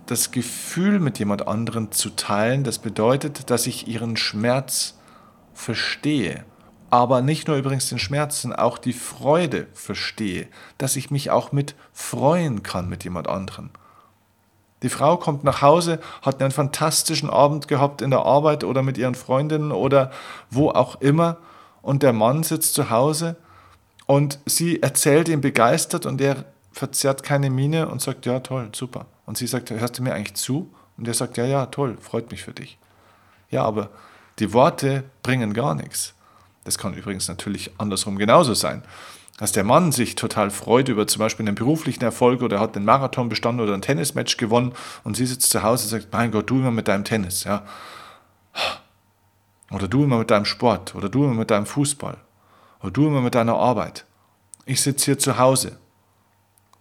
das 0.06 0.30
Gefühl 0.30 1.00
mit 1.00 1.18
jemand 1.18 1.46
anderen 1.46 1.92
zu 1.92 2.10
teilen. 2.10 2.64
Das 2.64 2.78
bedeutet, 2.78 3.50
dass 3.50 3.66
ich 3.66 3.88
ihren 3.88 4.16
Schmerz 4.16 4.98
verstehe. 5.52 6.44
Aber 6.90 7.21
nicht 7.21 7.49
nur 7.49 7.57
übrigens 7.57 7.88
den 7.88 7.99
Schmerz, 7.99 8.43
sondern 8.43 8.61
auch 8.61 8.78
die 8.78 8.93
Freude 8.93 9.66
verstehe. 9.75 10.47
Dass 10.78 10.97
ich 10.97 11.11
mich 11.11 11.31
auch 11.31 11.52
mit 11.52 11.75
freuen 11.93 12.62
kann 12.62 12.88
mit 12.88 13.05
jemand 13.05 13.28
anderen. 13.28 13.71
Die 14.83 14.88
Frau 14.88 15.16
kommt 15.16 15.43
nach 15.43 15.62
Hause, 15.62 16.00
hat 16.23 16.40
einen 16.40 16.52
fantastischen 16.52 17.31
Abend 17.31 17.66
gehabt 17.66 18.02
in 18.02 18.11
der 18.11 18.26
Arbeit 18.26 18.62
oder 18.62 18.83
mit 18.83 18.99
ihren 18.99 19.14
Freundinnen 19.14 19.73
oder 19.73 20.11
wo 20.50 20.71
auch 20.71 21.00
immer 21.00 21.38
und 21.83 22.02
der 22.02 22.12
Mann 22.12 22.43
sitzt 22.43 22.75
zu 22.75 22.90
Hause 22.90 23.37
und 24.07 24.38
sie 24.45 24.83
erzählt 24.83 25.28
ihm 25.28 25.40
begeistert 25.40 26.05
und 26.05 26.21
er 26.21 26.45
verzerrt 26.73 27.23
keine 27.23 27.49
Miene 27.49 27.88
und 27.88 28.02
sagt, 28.02 28.26
ja 28.26 28.40
toll, 28.40 28.69
super. 28.73 29.07
Und 29.25 29.38
sie 29.38 29.47
sagt, 29.47 29.71
hörst 29.71 29.99
du 29.99 30.02
mir 30.02 30.14
eigentlich 30.14 30.35
zu? 30.35 30.73
Und 30.99 31.09
er 31.09 31.14
sagt, 31.14 31.37
ja, 31.37 31.45
ja, 31.47 31.66
toll, 31.66 31.97
freut 32.00 32.31
mich 32.31 32.43
für 32.43 32.52
dich. 32.52 32.78
Ja, 33.50 33.64
aber 33.64 33.90
die 34.38 34.52
Worte 34.52 35.05
bringen 35.23 35.55
gar 35.55 35.75
nichts. 35.75 36.14
Das 36.66 36.76
kann 36.76 36.92
übrigens 36.92 37.28
natürlich 37.28 37.70
andersrum 37.78 38.18
genauso 38.18 38.52
sein 38.52 38.82
dass 39.38 39.52
der 39.52 39.64
Mann 39.64 39.92
sich 39.92 40.14
total 40.14 40.50
freut 40.50 40.88
über 40.88 41.06
zum 41.06 41.20
Beispiel 41.20 41.46
einen 41.46 41.56
beruflichen 41.56 42.02
Erfolg 42.02 42.42
oder 42.42 42.58
hat 42.58 42.76
einen 42.76 42.87
Marathon 42.87 43.28
bestanden 43.28 43.62
oder 43.62 43.75
ein 43.75 43.82
Tennismatch 43.82 44.37
gewonnen 44.38 44.73
und 45.04 45.16
sie 45.16 45.26
sitzt 45.26 45.50
zu 45.50 45.62
Hause 45.62 45.85
und 45.85 45.90
sagt, 45.90 46.12
mein 46.12 46.30
Gott, 46.30 46.49
du 46.49 46.56
immer 46.56 46.70
mit 46.70 46.88
deinem 46.88 47.04
Tennis, 47.04 47.44
ja. 47.44 47.64
Oder 49.70 49.88
du 49.88 50.04
immer 50.04 50.18
mit 50.18 50.30
deinem 50.30 50.44
Sport 50.44 50.94
oder 50.94 51.08
du 51.08 51.25
immer 51.25 51.35
mit 51.35 51.50
deinem 51.50 51.66
Fußball 51.66 52.16
oder 52.80 52.90
du 52.90 53.08
immer 53.08 53.20
mit 53.20 53.35
deiner 53.35 53.56
Arbeit. 53.56 54.06
Ich 54.64 54.80
sitze 54.80 55.06
hier 55.06 55.18
zu 55.18 55.38
Hause. 55.38 55.78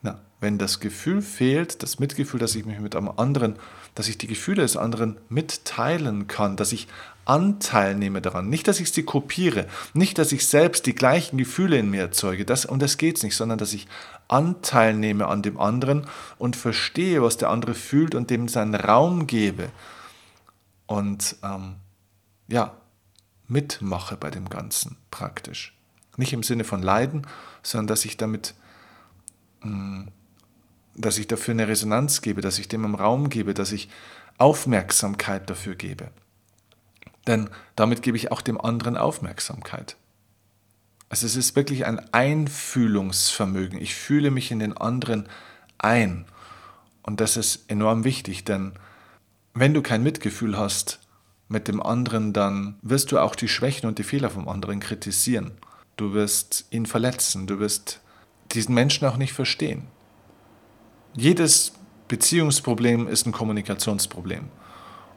Na, 0.01 0.21
wenn 0.39 0.57
das 0.57 0.79
Gefühl 0.79 1.21
fehlt, 1.21 1.83
das 1.83 1.99
Mitgefühl, 1.99 2.39
dass 2.39 2.55
ich 2.55 2.65
mich 2.65 2.79
mit 2.79 2.95
einem 2.95 3.11
anderen, 3.17 3.57
dass 3.95 4.07
ich 4.07 4.17
die 4.17 4.27
Gefühle 4.27 4.61
des 4.61 4.77
anderen 4.77 5.17
mitteilen 5.29 6.27
kann, 6.27 6.57
dass 6.57 6.71
ich 6.71 6.87
Anteil 7.25 7.95
nehme 7.95 8.21
daran. 8.21 8.49
Nicht, 8.49 8.67
dass 8.67 8.79
ich 8.79 8.91
sie 8.91 9.03
kopiere, 9.03 9.67
nicht, 9.93 10.17
dass 10.17 10.31
ich 10.31 10.47
selbst 10.47 10.85
die 10.85 10.93
gleichen 10.93 11.37
Gefühle 11.37 11.77
in 11.77 11.89
mir 11.89 12.01
erzeuge, 12.01 12.45
das, 12.45 12.65
um 12.65 12.77
das 12.77 12.97
geht 12.97 13.17
es 13.17 13.23
nicht, 13.23 13.35
sondern 13.35 13.57
dass 13.57 13.73
ich 13.73 13.87
Anteil 14.27 14.93
nehme 14.93 15.27
an 15.27 15.41
dem 15.41 15.59
anderen 15.59 16.07
und 16.37 16.55
verstehe, 16.55 17.21
was 17.21 17.37
der 17.37 17.49
andere 17.49 17.73
fühlt 17.73 18.15
und 18.15 18.29
dem 18.29 18.47
seinen 18.47 18.75
Raum 18.75 19.27
gebe. 19.27 19.69
Und 20.85 21.35
ähm, 21.43 21.75
ja, 22.47 22.75
mitmache 23.47 24.17
bei 24.17 24.29
dem 24.29 24.49
Ganzen 24.49 24.97
praktisch. 25.11 25.75
Nicht 26.17 26.33
im 26.33 26.43
Sinne 26.43 26.63
von 26.63 26.81
Leiden, 26.81 27.27
sondern 27.63 27.87
dass 27.87 28.05
ich 28.05 28.17
damit, 28.17 28.53
hm, 29.61 30.09
dass 30.95 31.17
ich 31.17 31.27
dafür 31.27 31.53
eine 31.53 31.67
Resonanz 31.67 32.21
gebe, 32.21 32.41
dass 32.41 32.59
ich 32.59 32.67
dem 32.67 32.85
einen 32.85 32.95
Raum 32.95 33.29
gebe, 33.29 33.53
dass 33.53 33.71
ich 33.71 33.89
Aufmerksamkeit 34.37 35.49
dafür 35.49 35.75
gebe. 35.75 36.09
Denn 37.27 37.49
damit 37.75 38.01
gebe 38.01 38.17
ich 38.17 38.31
auch 38.31 38.41
dem 38.41 38.59
anderen 38.59 38.97
Aufmerksamkeit. 38.97 39.95
Also 41.09 41.25
es 41.25 41.35
ist 41.35 41.55
wirklich 41.55 41.85
ein 41.85 42.01
Einfühlungsvermögen. 42.13 43.79
Ich 43.79 43.95
fühle 43.95 44.31
mich 44.31 44.51
in 44.51 44.59
den 44.59 44.75
anderen 44.75 45.27
ein. 45.77 46.25
Und 47.03 47.21
das 47.21 47.37
ist 47.37 47.69
enorm 47.69 48.03
wichtig, 48.03 48.43
denn 48.45 48.73
wenn 49.53 49.73
du 49.73 49.81
kein 49.81 50.03
Mitgefühl 50.03 50.57
hast 50.57 50.99
mit 51.47 51.67
dem 51.67 51.81
anderen, 51.81 52.33
dann 52.33 52.77
wirst 52.81 53.11
du 53.11 53.19
auch 53.19 53.35
die 53.35 53.47
Schwächen 53.47 53.87
und 53.87 53.99
die 53.99 54.03
Fehler 54.03 54.29
vom 54.29 54.47
anderen 54.47 54.79
kritisieren. 54.79 55.51
Du 55.95 56.13
wirst 56.13 56.65
ihn 56.71 56.85
verletzen, 56.85 57.47
du 57.47 57.59
wirst 57.59 58.01
diesen 58.51 58.75
Menschen 58.75 59.07
auch 59.07 59.17
nicht 59.17 59.33
verstehen. 59.33 59.87
Jedes 61.15 61.73
Beziehungsproblem 62.07 63.07
ist 63.07 63.25
ein 63.25 63.31
Kommunikationsproblem. 63.31 64.49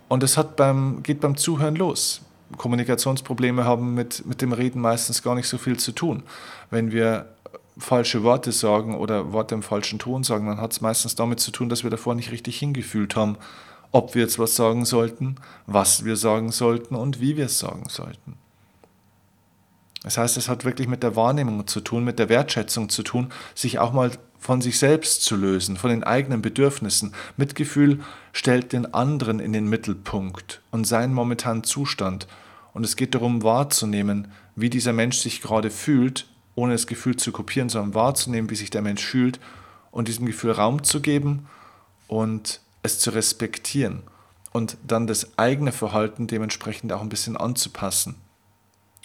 Und 0.08 0.22
es 0.22 0.38
beim, 0.56 1.02
geht 1.02 1.20
beim 1.20 1.36
Zuhören 1.36 1.76
los. 1.76 2.22
Kommunikationsprobleme 2.56 3.64
haben 3.64 3.94
mit, 3.94 4.24
mit 4.24 4.40
dem 4.40 4.52
Reden 4.52 4.80
meistens 4.80 5.22
gar 5.22 5.34
nicht 5.34 5.48
so 5.48 5.58
viel 5.58 5.78
zu 5.78 5.92
tun. 5.92 6.22
Wenn 6.70 6.92
wir 6.92 7.34
falsche 7.76 8.22
Worte 8.22 8.52
sagen 8.52 8.96
oder 8.96 9.32
Worte 9.32 9.54
im 9.54 9.62
falschen 9.62 9.98
Ton 9.98 10.24
sagen, 10.24 10.46
dann 10.46 10.60
hat 10.60 10.72
es 10.72 10.80
meistens 10.80 11.14
damit 11.14 11.40
zu 11.40 11.50
tun, 11.50 11.68
dass 11.68 11.82
wir 11.82 11.90
davor 11.90 12.14
nicht 12.14 12.32
richtig 12.32 12.58
hingefühlt 12.58 13.16
haben, 13.16 13.36
ob 13.92 14.14
wir 14.14 14.22
jetzt 14.22 14.38
was 14.38 14.56
sagen 14.56 14.84
sollten, 14.84 15.36
was 15.66 16.04
wir 16.04 16.16
sagen 16.16 16.52
sollten 16.52 16.94
und 16.94 17.20
wie 17.20 17.36
wir 17.36 17.46
es 17.46 17.58
sagen 17.58 17.84
sollten. 17.88 18.34
Das 20.02 20.16
heißt, 20.16 20.36
es 20.36 20.48
hat 20.48 20.64
wirklich 20.64 20.88
mit 20.88 21.02
der 21.02 21.16
Wahrnehmung 21.16 21.66
zu 21.66 21.80
tun, 21.80 22.04
mit 22.04 22.18
der 22.18 22.28
Wertschätzung 22.28 22.88
zu 22.88 23.02
tun, 23.02 23.30
sich 23.54 23.78
auch 23.78 23.92
mal 23.92 24.10
von 24.38 24.61
sich 24.61 24.78
selbst 24.78 25.23
zu 25.23 25.37
lösen, 25.37 25.76
von 25.76 25.90
den 25.90 26.04
eigenen 26.04 26.42
Bedürfnissen. 26.42 27.12
Mitgefühl 27.37 28.00
stellt 28.33 28.73
den 28.73 28.95
anderen 28.95 29.40
in 29.40 29.52
den 29.52 29.68
Mittelpunkt 29.68 30.62
und 30.71 30.87
seinen 30.87 31.12
momentanen 31.12 31.64
Zustand. 31.64 32.26
Und 32.73 32.85
es 32.85 32.97
geht 32.97 33.14
darum 33.14 33.42
wahrzunehmen, 33.42 34.33
wie 34.54 34.71
dieser 34.71 34.92
Mensch 34.92 35.18
sich 35.18 35.40
gerade 35.40 35.71
fühlt, 35.71 36.26
ohne 36.54 36.73
das 36.73 36.87
Gefühl 36.87 37.16
zu 37.16 37.33
kopieren, 37.33 37.68
sondern 37.68 37.95
wahrzunehmen, 37.95 38.50
wie 38.50 38.57
sich 38.57 38.71
der 38.71 38.83
Mensch 38.83 39.04
fühlt 39.04 39.40
und 39.90 40.09
diesem 40.09 40.26
Gefühl 40.26 40.52
Raum 40.52 40.83
zu 40.83 41.00
geben 41.00 41.47
und 42.07 42.61
es 42.83 42.99
zu 42.99 43.11
respektieren 43.11 44.02
und 44.52 44.76
dann 44.87 45.07
das 45.07 45.38
eigene 45.38 45.73
Verhalten 45.73 46.26
dementsprechend 46.26 46.92
auch 46.92 47.02
ein 47.02 47.09
bisschen 47.09 47.37
anzupassen 47.37 48.16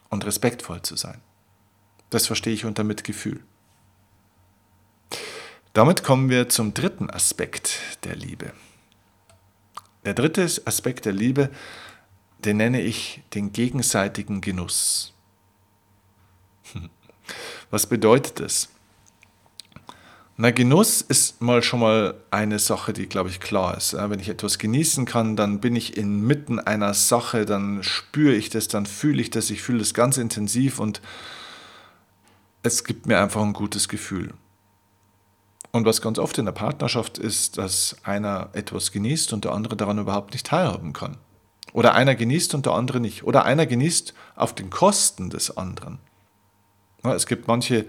und 0.09 0.25
respektvoll 0.25 0.81
zu 0.81 0.95
sein. 0.95 1.19
Das 2.09 2.27
verstehe 2.27 2.53
ich 2.53 2.65
unter 2.65 2.83
Mitgefühl. 2.83 3.41
Damit 5.73 6.03
kommen 6.03 6.29
wir 6.29 6.49
zum 6.49 6.75
dritten 6.75 7.09
Aspekt 7.09 7.79
der 8.03 8.15
Liebe. 8.15 8.53
Der 10.05 10.13
dritte 10.13 10.43
Aspekt 10.65 11.05
der 11.05 11.13
Liebe, 11.13 11.49
den 12.45 12.57
nenne 12.57 12.79
ich 12.79 13.23
den 13.33 13.53
gegenseitigen 13.53 14.39
Genuss. 14.39 15.13
Was 17.71 17.87
bedeutet 17.87 18.39
das? 18.39 18.69
Na, 20.37 20.51
Genuss 20.51 21.01
ist 21.01 21.41
mal 21.41 21.63
schon 21.63 21.79
mal 21.79 22.15
eine 22.29 22.59
Sache, 22.59 22.93
die, 22.93 23.07
glaube 23.07 23.29
ich, 23.29 23.39
klar 23.39 23.75
ist. 23.75 23.93
Wenn 23.93 24.19
ich 24.19 24.29
etwas 24.29 24.59
genießen 24.59 25.05
kann, 25.05 25.35
dann 25.35 25.59
bin 25.59 25.75
ich 25.75 25.97
inmitten 25.97 26.59
einer 26.59 26.93
Sache, 26.93 27.45
dann 27.45 27.81
spüre 27.81 28.35
ich 28.35 28.49
das, 28.49 28.67
dann 28.67 28.85
fühle 28.85 29.21
ich 29.21 29.31
das, 29.31 29.49
ich 29.49 29.63
fühle 29.63 29.79
das 29.79 29.95
ganz 29.95 30.17
intensiv 30.17 30.79
und 30.79 31.01
es 32.61 32.83
gibt 32.83 33.07
mir 33.07 33.19
einfach 33.19 33.41
ein 33.41 33.53
gutes 33.53 33.87
Gefühl. 33.89 34.33
Und 35.73 35.87
was 35.87 36.03
ganz 36.03 36.19
oft 36.19 36.37
in 36.37 36.45
der 36.45 36.51
Partnerschaft 36.51 37.17
ist, 37.17 37.57
dass 37.57 37.97
einer 38.03 38.49
etwas 38.53 38.91
genießt 38.91 39.33
und 39.33 39.43
der 39.43 39.53
andere 39.53 39.75
daran 39.75 39.97
überhaupt 39.97 40.33
nicht 40.33 40.45
teilhaben 40.45 40.93
kann. 40.93 41.17
Oder 41.73 41.95
einer 41.95 42.13
genießt 42.13 42.53
und 42.53 42.67
der 42.67 42.73
andere 42.73 42.99
nicht. 42.99 43.23
Oder 43.23 43.43
einer 43.45 43.65
genießt 43.65 44.13
auf 44.35 44.53
den 44.53 44.69
Kosten 44.69 45.31
des 45.31 45.57
anderen. 45.57 45.97
Es 47.01 47.25
gibt 47.25 47.47
manche 47.47 47.87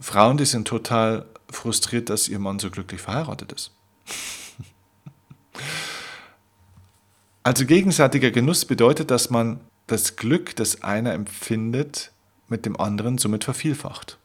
Frauen, 0.00 0.36
die 0.36 0.46
sind 0.46 0.66
total 0.66 1.26
frustriert, 1.48 2.10
dass 2.10 2.28
ihr 2.28 2.40
Mann 2.40 2.58
so 2.58 2.70
glücklich 2.70 3.00
verheiratet 3.00 3.52
ist. 3.52 3.70
also 7.44 7.66
gegenseitiger 7.66 8.32
Genuss 8.32 8.64
bedeutet, 8.64 9.12
dass 9.12 9.30
man 9.30 9.60
das 9.86 10.16
Glück, 10.16 10.56
das 10.56 10.82
einer 10.82 11.12
empfindet, 11.12 12.10
mit 12.48 12.66
dem 12.66 12.78
anderen 12.80 13.16
somit 13.16 13.44
vervielfacht. 13.44 14.18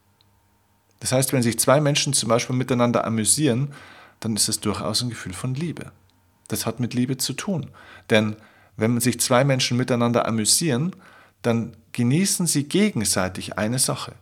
Das 1.02 1.12
heißt, 1.12 1.34
wenn 1.34 1.44
sich 1.44 1.60
zwei 1.60 1.82
Menschen 1.82 2.14
zum 2.14 2.30
Beispiel 2.30 2.56
miteinander 2.56 3.06
amüsieren, 3.06 3.74
dann 4.22 4.36
ist 4.36 4.48
es 4.48 4.62
durchaus 4.62 5.02
ein 5.02 5.10
Gefühl 5.10 5.34
von 5.34 5.54
Liebe. 5.54 5.92
Das 6.48 6.66
hat 6.66 6.80
mit 6.80 6.94
Liebe 6.94 7.18
zu 7.18 7.34
tun. 7.34 7.72
Denn 8.10 8.38
wenn 8.78 9.00
sich 9.02 9.20
zwei 9.20 9.44
Menschen 9.44 9.78
miteinander 9.78 10.26
amüsieren, 10.26 10.96
dann 11.42 11.76
genießen 11.92 12.48
sie 12.48 12.64
gegenseitig 12.64 13.58
eine 13.58 13.80
Sache. 13.80 14.14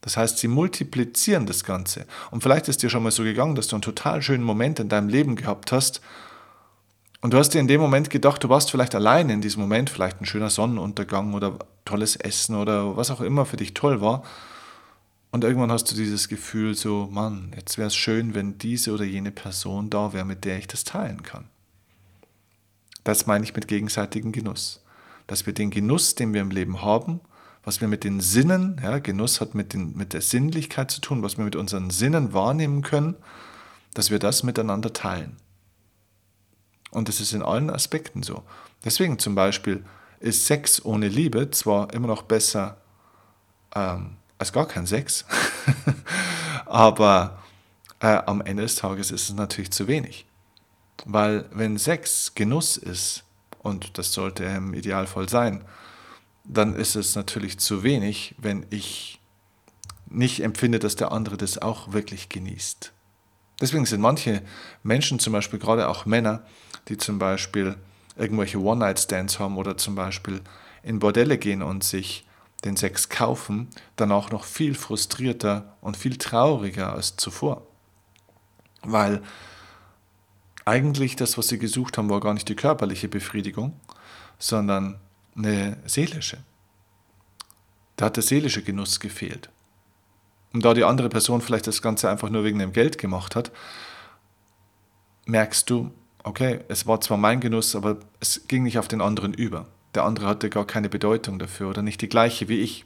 Das 0.00 0.16
heißt, 0.16 0.38
sie 0.38 0.48
multiplizieren 0.48 1.46
das 1.46 1.64
Ganze. 1.64 2.06
Und 2.30 2.42
vielleicht 2.42 2.68
ist 2.68 2.82
dir 2.82 2.90
schon 2.90 3.02
mal 3.02 3.10
so 3.10 3.22
gegangen, 3.22 3.54
dass 3.54 3.68
du 3.68 3.76
einen 3.76 3.82
total 3.82 4.22
schönen 4.22 4.44
Moment 4.44 4.80
in 4.80 4.88
deinem 4.88 5.08
Leben 5.08 5.36
gehabt 5.36 5.72
hast 5.72 6.00
und 7.24 7.32
du 7.32 7.38
hast 7.38 7.54
dir 7.54 7.58
in 7.60 7.68
dem 7.68 7.80
Moment 7.80 8.10
gedacht, 8.10 8.44
du 8.44 8.50
warst 8.50 8.70
vielleicht 8.70 8.94
allein 8.94 9.30
in 9.30 9.40
diesem 9.40 9.62
Moment, 9.62 9.88
vielleicht 9.88 10.20
ein 10.20 10.26
schöner 10.26 10.50
Sonnenuntergang 10.50 11.32
oder 11.32 11.58
tolles 11.86 12.16
Essen 12.16 12.54
oder 12.54 12.98
was 12.98 13.10
auch 13.10 13.22
immer 13.22 13.46
für 13.46 13.56
dich 13.56 13.72
toll 13.72 14.02
war. 14.02 14.24
Und 15.34 15.42
irgendwann 15.42 15.72
hast 15.72 15.90
du 15.90 15.96
dieses 15.96 16.28
Gefühl 16.28 16.76
so, 16.76 17.08
Mann, 17.10 17.52
jetzt 17.56 17.76
wäre 17.76 17.88
es 17.88 17.96
schön, 17.96 18.36
wenn 18.36 18.56
diese 18.56 18.92
oder 18.92 19.02
jene 19.02 19.32
Person 19.32 19.90
da 19.90 20.12
wäre, 20.12 20.24
mit 20.24 20.44
der 20.44 20.58
ich 20.58 20.68
das 20.68 20.84
teilen 20.84 21.24
kann. 21.24 21.48
Das 23.02 23.26
meine 23.26 23.42
ich 23.42 23.52
mit 23.52 23.66
gegenseitigem 23.66 24.30
Genuss. 24.30 24.84
Dass 25.26 25.44
wir 25.44 25.52
den 25.52 25.72
Genuss, 25.72 26.14
den 26.14 26.34
wir 26.34 26.40
im 26.40 26.52
Leben 26.52 26.82
haben, 26.82 27.18
was 27.64 27.80
wir 27.80 27.88
mit 27.88 28.04
den 28.04 28.20
Sinnen, 28.20 28.80
ja, 28.80 29.00
Genuss 29.00 29.40
hat 29.40 29.56
mit, 29.56 29.72
den, 29.72 29.96
mit 29.96 30.12
der 30.12 30.20
Sinnlichkeit 30.20 30.92
zu 30.92 31.00
tun, 31.00 31.24
was 31.24 31.36
wir 31.36 31.44
mit 31.44 31.56
unseren 31.56 31.90
Sinnen 31.90 32.32
wahrnehmen 32.32 32.82
können, 32.82 33.16
dass 33.92 34.12
wir 34.12 34.20
das 34.20 34.44
miteinander 34.44 34.92
teilen. 34.92 35.36
Und 36.92 37.08
das 37.08 37.18
ist 37.18 37.32
in 37.32 37.42
allen 37.42 37.70
Aspekten 37.70 38.22
so. 38.22 38.44
Deswegen 38.84 39.18
zum 39.18 39.34
Beispiel 39.34 39.84
ist 40.20 40.46
Sex 40.46 40.84
ohne 40.84 41.08
Liebe 41.08 41.50
zwar 41.50 41.92
immer 41.92 42.06
noch 42.06 42.22
besser 42.22 42.76
ähm, 43.74 44.18
als 44.44 44.52
gar 44.52 44.68
kein 44.68 44.86
Sex, 44.86 45.24
aber 46.66 47.42
äh, 48.00 48.20
am 48.26 48.42
Ende 48.42 48.62
des 48.62 48.74
Tages 48.74 49.10
ist 49.10 49.30
es 49.30 49.34
natürlich 49.34 49.70
zu 49.70 49.88
wenig. 49.88 50.26
Weil 51.06 51.46
wenn 51.50 51.78
Sex 51.78 52.34
Genuss 52.34 52.76
ist, 52.76 53.24
und 53.62 53.96
das 53.96 54.12
sollte 54.12 54.44
im 54.44 54.74
Idealfall 54.74 55.30
sein, 55.30 55.64
dann 56.44 56.74
ist 56.74 56.94
es 56.94 57.16
natürlich 57.16 57.58
zu 57.58 57.82
wenig, 57.82 58.34
wenn 58.36 58.66
ich 58.68 59.18
nicht 60.10 60.40
empfinde, 60.40 60.78
dass 60.78 60.94
der 60.94 61.10
andere 61.10 61.38
das 61.38 61.56
auch 61.56 61.94
wirklich 61.94 62.28
genießt. 62.28 62.92
Deswegen 63.62 63.86
sind 63.86 64.02
manche 64.02 64.42
Menschen, 64.82 65.18
zum 65.18 65.32
Beispiel 65.32 65.58
gerade 65.58 65.88
auch 65.88 66.04
Männer, 66.04 66.42
die 66.88 66.98
zum 66.98 67.18
Beispiel 67.18 67.76
irgendwelche 68.14 68.58
One-Night-Stands 68.58 69.38
haben 69.38 69.56
oder 69.56 69.78
zum 69.78 69.94
Beispiel 69.94 70.42
in 70.82 70.98
Bordelle 70.98 71.38
gehen 71.38 71.62
und 71.62 71.82
sich 71.82 72.26
den 72.64 72.76
Sex 72.76 73.08
kaufen, 73.08 73.68
dann 73.96 74.12
auch 74.12 74.30
noch 74.30 74.44
viel 74.44 74.74
frustrierter 74.74 75.76
und 75.80 75.96
viel 75.96 76.16
trauriger 76.16 76.92
als 76.92 77.16
zuvor. 77.16 77.66
Weil 78.82 79.22
eigentlich 80.64 81.16
das, 81.16 81.36
was 81.36 81.48
sie 81.48 81.58
gesucht 81.58 81.98
haben, 81.98 82.08
war 82.08 82.20
gar 82.20 82.34
nicht 82.34 82.48
die 82.48 82.56
körperliche 82.56 83.08
Befriedigung, 83.08 83.78
sondern 84.38 84.98
eine 85.36 85.76
seelische. 85.86 86.38
Da 87.96 88.06
hat 88.06 88.16
der 88.16 88.22
seelische 88.22 88.62
Genuss 88.62 88.98
gefehlt. 88.98 89.50
Und 90.52 90.64
da 90.64 90.72
die 90.72 90.84
andere 90.84 91.08
Person 91.08 91.40
vielleicht 91.40 91.66
das 91.66 91.82
Ganze 91.82 92.08
einfach 92.08 92.30
nur 92.30 92.44
wegen 92.44 92.58
dem 92.58 92.72
Geld 92.72 92.98
gemacht 92.98 93.36
hat, 93.36 93.50
merkst 95.26 95.68
du, 95.68 95.92
okay, 96.22 96.60
es 96.68 96.86
war 96.86 97.00
zwar 97.00 97.16
mein 97.18 97.40
Genuss, 97.40 97.74
aber 97.76 97.98
es 98.20 98.46
ging 98.48 98.62
nicht 98.62 98.78
auf 98.78 98.88
den 98.88 99.00
anderen 99.00 99.34
über. 99.34 99.66
Der 99.94 100.04
andere 100.04 100.26
hatte 100.26 100.50
gar 100.50 100.66
keine 100.66 100.88
Bedeutung 100.88 101.38
dafür 101.38 101.68
oder 101.68 101.82
nicht 101.82 102.00
die 102.00 102.08
gleiche 102.08 102.48
wie 102.48 102.60
ich. 102.60 102.84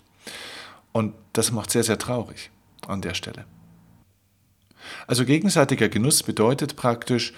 Und 0.92 1.14
das 1.32 1.52
macht 1.52 1.70
sehr, 1.70 1.84
sehr 1.84 1.98
traurig 1.98 2.50
an 2.86 3.02
der 3.02 3.14
Stelle. 3.14 3.44
Also 5.06 5.24
gegenseitiger 5.24 5.88
Genuss 5.88 6.22
bedeutet 6.22 6.76
praktisch, 6.76 7.32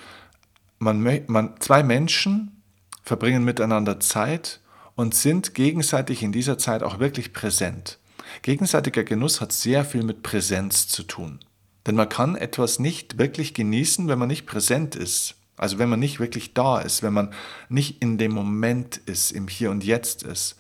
man, 0.79 1.23
man, 1.27 1.55
zwei 1.61 1.83
Menschen 1.83 2.63
verbringen 3.03 3.45
miteinander 3.45 4.01
Zeit 4.01 4.61
und 4.95 5.15
sind 5.15 5.55
gegenseitig 5.55 6.23
in 6.23 6.33
dieser 6.33 6.59
Zeit 6.59 6.83
auch 6.83 6.99
wirklich 6.99 7.33
präsent. 7.33 7.99
Gegenseitiger 8.43 9.05
Genuss 9.05 9.41
hat 9.41 9.53
sehr 9.53 9.85
viel 9.85 10.03
mit 10.03 10.23
Präsenz 10.23 10.89
zu 10.89 11.03
tun. 11.03 11.41
Denn 11.87 11.97
man 11.97 12.09
kann 12.09 12.37
etwas 12.37 12.79
nicht 12.79 13.19
wirklich 13.19 13.55
genießen, 13.55 14.09
wenn 14.09 14.19
man 14.19 14.29
nicht 14.29 14.47
präsent 14.47 14.95
ist. 14.95 15.37
Also 15.61 15.79
wenn 15.79 15.91
man 15.91 16.01
nicht 16.01 16.21
wirklich 16.21 16.55
da 16.55 16.81
ist, 16.81 17.03
wenn 17.03 17.13
man 17.13 17.35
nicht 17.69 18.01
in 18.01 18.17
dem 18.17 18.33
Moment 18.33 18.97
ist, 18.97 19.31
im 19.31 19.47
Hier 19.47 19.71
und 19.71 19.85
Jetzt 19.85 20.23
ist. 20.23 20.57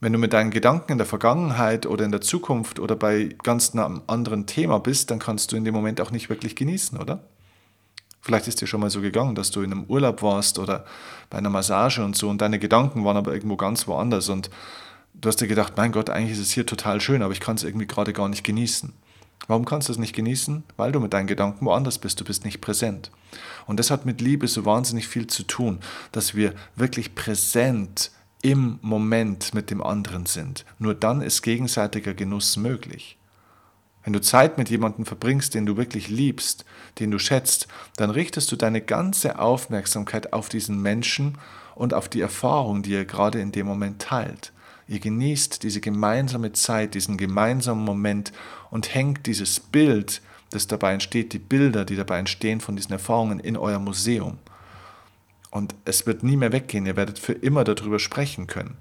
Wenn 0.00 0.14
du 0.14 0.18
mit 0.18 0.32
deinen 0.32 0.50
Gedanken 0.50 0.92
in 0.92 0.98
der 0.98 1.06
Vergangenheit 1.06 1.84
oder 1.84 2.06
in 2.06 2.12
der 2.12 2.22
Zukunft 2.22 2.80
oder 2.80 2.96
bei 2.96 3.36
ganz 3.42 3.74
einem 3.74 4.00
anderen 4.06 4.46
Thema 4.46 4.78
bist, 4.80 5.10
dann 5.10 5.18
kannst 5.18 5.52
du 5.52 5.56
in 5.56 5.66
dem 5.66 5.74
Moment 5.74 6.00
auch 6.00 6.10
nicht 6.10 6.30
wirklich 6.30 6.56
genießen, 6.56 6.98
oder? 6.98 7.28
Vielleicht 8.22 8.48
ist 8.48 8.62
dir 8.62 8.66
schon 8.66 8.80
mal 8.80 8.88
so 8.88 9.02
gegangen, 9.02 9.34
dass 9.34 9.50
du 9.50 9.60
in 9.60 9.70
einem 9.70 9.84
Urlaub 9.84 10.22
warst 10.22 10.58
oder 10.58 10.86
bei 11.28 11.36
einer 11.36 11.50
Massage 11.50 12.02
und 12.02 12.16
so 12.16 12.30
und 12.30 12.40
deine 12.40 12.58
Gedanken 12.58 13.04
waren 13.04 13.18
aber 13.18 13.34
irgendwo 13.34 13.56
ganz 13.56 13.86
woanders 13.86 14.30
und 14.30 14.48
du 15.12 15.28
hast 15.28 15.42
dir 15.42 15.46
gedacht, 15.46 15.74
mein 15.76 15.92
Gott, 15.92 16.08
eigentlich 16.08 16.32
ist 16.32 16.46
es 16.46 16.52
hier 16.52 16.64
total 16.64 17.02
schön, 17.02 17.22
aber 17.22 17.34
ich 17.34 17.40
kann 17.40 17.56
es 17.56 17.64
irgendwie 17.64 17.86
gerade 17.86 18.14
gar 18.14 18.30
nicht 18.30 18.44
genießen. 18.44 18.94
Warum 19.48 19.64
kannst 19.64 19.88
du 19.88 19.92
es 19.92 19.98
nicht 19.98 20.14
genießen? 20.14 20.64
Weil 20.76 20.92
du 20.92 21.00
mit 21.00 21.12
deinen 21.12 21.26
Gedanken 21.26 21.66
woanders 21.66 21.98
bist, 21.98 22.20
du 22.20 22.24
bist 22.24 22.44
nicht 22.44 22.60
präsent. 22.60 23.10
Und 23.66 23.78
das 23.78 23.90
hat 23.90 24.06
mit 24.06 24.20
Liebe 24.20 24.46
so 24.46 24.64
wahnsinnig 24.64 25.08
viel 25.08 25.26
zu 25.26 25.42
tun, 25.42 25.80
dass 26.12 26.34
wir 26.34 26.54
wirklich 26.76 27.14
präsent 27.14 28.10
im 28.42 28.78
Moment 28.82 29.54
mit 29.54 29.70
dem 29.70 29.82
anderen 29.82 30.26
sind. 30.26 30.64
Nur 30.78 30.94
dann 30.94 31.22
ist 31.22 31.42
gegenseitiger 31.42 32.14
Genuss 32.14 32.56
möglich. 32.56 33.16
Wenn 34.04 34.12
du 34.12 34.20
Zeit 34.20 34.58
mit 34.58 34.68
jemandem 34.68 35.06
verbringst, 35.06 35.54
den 35.54 35.64
du 35.64 35.76
wirklich 35.76 36.08
liebst, 36.08 36.64
den 36.98 37.12
du 37.12 37.18
schätzt, 37.18 37.68
dann 37.96 38.10
richtest 38.10 38.50
du 38.50 38.56
deine 38.56 38.80
ganze 38.80 39.38
Aufmerksamkeit 39.38 40.32
auf 40.32 40.48
diesen 40.48 40.82
Menschen 40.82 41.38
und 41.76 41.94
auf 41.94 42.08
die 42.08 42.20
Erfahrung, 42.20 42.82
die 42.82 42.94
er 42.94 43.04
gerade 43.04 43.40
in 43.40 43.52
dem 43.52 43.66
Moment 43.66 44.02
teilt. 44.02 44.52
Ihr 44.88 44.98
genießt 44.98 45.62
diese 45.62 45.80
gemeinsame 45.80 46.52
Zeit, 46.52 46.94
diesen 46.94 47.16
gemeinsamen 47.16 47.84
Moment 47.84 48.32
und 48.72 48.94
hängt 48.94 49.26
dieses 49.26 49.60
Bild, 49.60 50.22
das 50.50 50.66
dabei 50.66 50.94
entsteht, 50.94 51.34
die 51.34 51.38
Bilder, 51.38 51.84
die 51.84 51.94
dabei 51.94 52.18
entstehen 52.18 52.60
von 52.60 52.74
diesen 52.74 52.92
Erfahrungen 52.92 53.38
in 53.38 53.58
euer 53.58 53.78
Museum. 53.78 54.38
Und 55.50 55.74
es 55.84 56.06
wird 56.06 56.22
nie 56.22 56.38
mehr 56.38 56.52
weggehen, 56.52 56.86
ihr 56.86 56.96
werdet 56.96 57.18
für 57.18 57.34
immer 57.34 57.64
darüber 57.64 57.98
sprechen 57.98 58.46
können. 58.46 58.78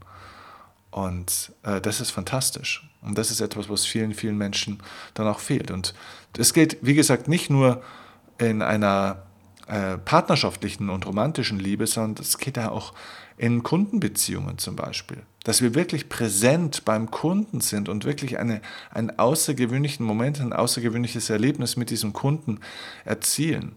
Und 0.92 1.52
äh, 1.64 1.82
das 1.82 2.00
ist 2.00 2.12
fantastisch. 2.12 2.90
Und 3.02 3.18
das 3.18 3.32
ist 3.32 3.42
etwas, 3.42 3.68
was 3.68 3.86
vielen, 3.86 4.14
vielen 4.14 4.38
Menschen 4.38 4.82
dann 5.14 5.28
auch 5.28 5.40
fehlt. 5.40 5.72
Und 5.72 5.94
das 6.34 6.54
geht, 6.54 6.78
wie 6.82 6.94
gesagt, 6.94 7.28
nicht 7.28 7.50
nur 7.50 7.84
in 8.38 8.62
einer 8.62 9.24
äh, 9.68 9.98
partnerschaftlichen 9.98 10.90
und 10.90 11.06
romantischen 11.06 11.60
Liebe, 11.60 11.86
sondern 11.86 12.16
das 12.16 12.38
geht 12.38 12.56
ja 12.56 12.72
auch 12.72 12.94
in 13.36 13.62
Kundenbeziehungen 13.62 14.58
zum 14.58 14.78
Beispiel. 14.78 15.24
Dass 15.44 15.62
wir 15.62 15.74
wirklich 15.74 16.08
präsent 16.08 16.86
beim 16.86 17.10
Kunden 17.10 17.62
sind 17.62 17.90
und 17.90 18.06
wirklich 18.06 18.38
eine, 18.38 18.62
einen 18.92 19.18
außergewöhnlichen 19.18 20.06
Moment, 20.06 20.40
ein 20.40 20.54
außergewöhnliches 20.54 21.30
Erlebnis 21.30 21.78
mit 21.78 21.90
diesem 21.90 22.14
Kunden 22.14 22.60
erzielen. 23.06 23.76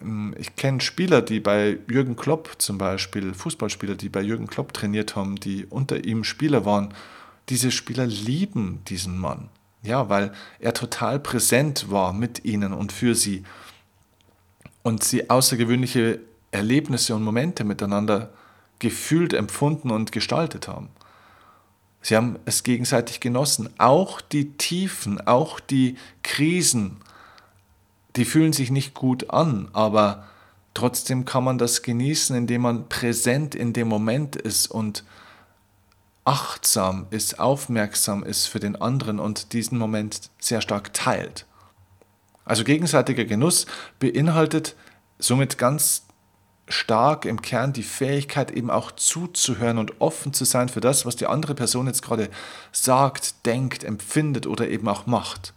Ähm, 0.00 0.34
ich 0.38 0.56
kenne 0.56 0.80
Spieler, 0.80 1.22
die 1.22 1.40
bei 1.40 1.78
Jürgen 1.88 2.16
Klopp 2.16 2.54
zum 2.58 2.78
Beispiel, 2.78 3.34
Fußballspieler, 3.34 3.94
die 3.94 4.08
bei 4.08 4.22
Jürgen 4.22 4.46
Klopp 4.46 4.72
trainiert 4.72 5.16
haben, 5.16 5.36
die 5.36 5.66
unter 5.66 6.04
ihm 6.04 6.24
Spieler 6.24 6.64
waren. 6.64 6.94
Diese 7.48 7.70
Spieler 7.70 8.06
lieben 8.06 8.82
diesen 8.88 9.18
Mann. 9.18 9.48
Ja, 9.82 10.08
weil 10.08 10.32
er 10.58 10.74
total 10.74 11.18
präsent 11.18 11.90
war 11.90 12.12
mit 12.12 12.44
ihnen 12.44 12.72
und 12.72 12.92
für 12.92 13.14
sie. 13.14 13.44
Und 14.82 15.04
sie 15.04 15.30
außergewöhnliche 15.30 16.20
Erlebnisse 16.50 17.14
und 17.14 17.22
Momente 17.22 17.64
miteinander 17.64 18.30
gefühlt, 18.80 19.32
empfunden 19.32 19.92
und 19.92 20.10
gestaltet 20.10 20.66
haben. 20.66 20.88
Sie 22.02 22.16
haben 22.16 22.38
es 22.46 22.62
gegenseitig 22.62 23.20
genossen. 23.20 23.68
Auch 23.78 24.20
die 24.20 24.52
Tiefen, 24.56 25.24
auch 25.26 25.60
die 25.60 25.96
Krisen, 26.22 26.96
die 28.16 28.24
fühlen 28.24 28.52
sich 28.52 28.70
nicht 28.70 28.94
gut 28.94 29.30
an, 29.30 29.68
aber 29.72 30.24
trotzdem 30.74 31.24
kann 31.24 31.44
man 31.44 31.58
das 31.58 31.82
genießen, 31.82 32.34
indem 32.34 32.62
man 32.62 32.88
präsent 32.88 33.54
in 33.54 33.72
dem 33.72 33.86
Moment 33.86 34.34
ist 34.34 34.66
und 34.68 35.04
achtsam 36.24 37.06
ist, 37.10 37.38
aufmerksam 37.38 38.22
ist 38.24 38.46
für 38.46 38.60
den 38.60 38.76
anderen 38.76 39.18
und 39.18 39.52
diesen 39.52 39.78
Moment 39.78 40.30
sehr 40.38 40.60
stark 40.60 40.92
teilt. 40.92 41.46
Also 42.44 42.64
gegenseitiger 42.64 43.24
Genuss 43.24 43.66
beinhaltet 43.98 44.74
somit 45.18 45.58
ganz 45.58 46.06
stark 46.70 47.24
im 47.24 47.42
Kern 47.42 47.72
die 47.72 47.82
Fähigkeit 47.82 48.50
eben 48.50 48.70
auch 48.70 48.92
zuzuhören 48.92 49.78
und 49.78 50.00
offen 50.00 50.32
zu 50.32 50.44
sein 50.44 50.68
für 50.68 50.80
das, 50.80 51.04
was 51.04 51.16
die 51.16 51.26
andere 51.26 51.54
Person 51.54 51.86
jetzt 51.86 52.02
gerade 52.02 52.30
sagt, 52.72 53.46
denkt, 53.46 53.84
empfindet 53.84 54.46
oder 54.46 54.68
eben 54.68 54.88
auch 54.88 55.06
macht. 55.06 55.52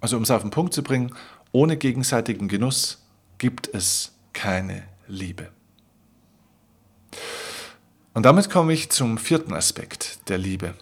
Also 0.00 0.16
um 0.16 0.22
es 0.22 0.30
auf 0.30 0.42
den 0.42 0.50
Punkt 0.50 0.74
zu 0.74 0.82
bringen, 0.82 1.14
ohne 1.52 1.76
gegenseitigen 1.76 2.48
Genuss 2.48 3.04
gibt 3.38 3.68
es 3.72 4.12
keine 4.32 4.82
Liebe. 5.08 5.48
Und 8.12 8.24
damit 8.24 8.50
komme 8.50 8.72
ich 8.72 8.90
zum 8.90 9.18
vierten 9.18 9.52
Aspekt 9.52 10.28
der 10.28 10.38
Liebe. 10.38 10.74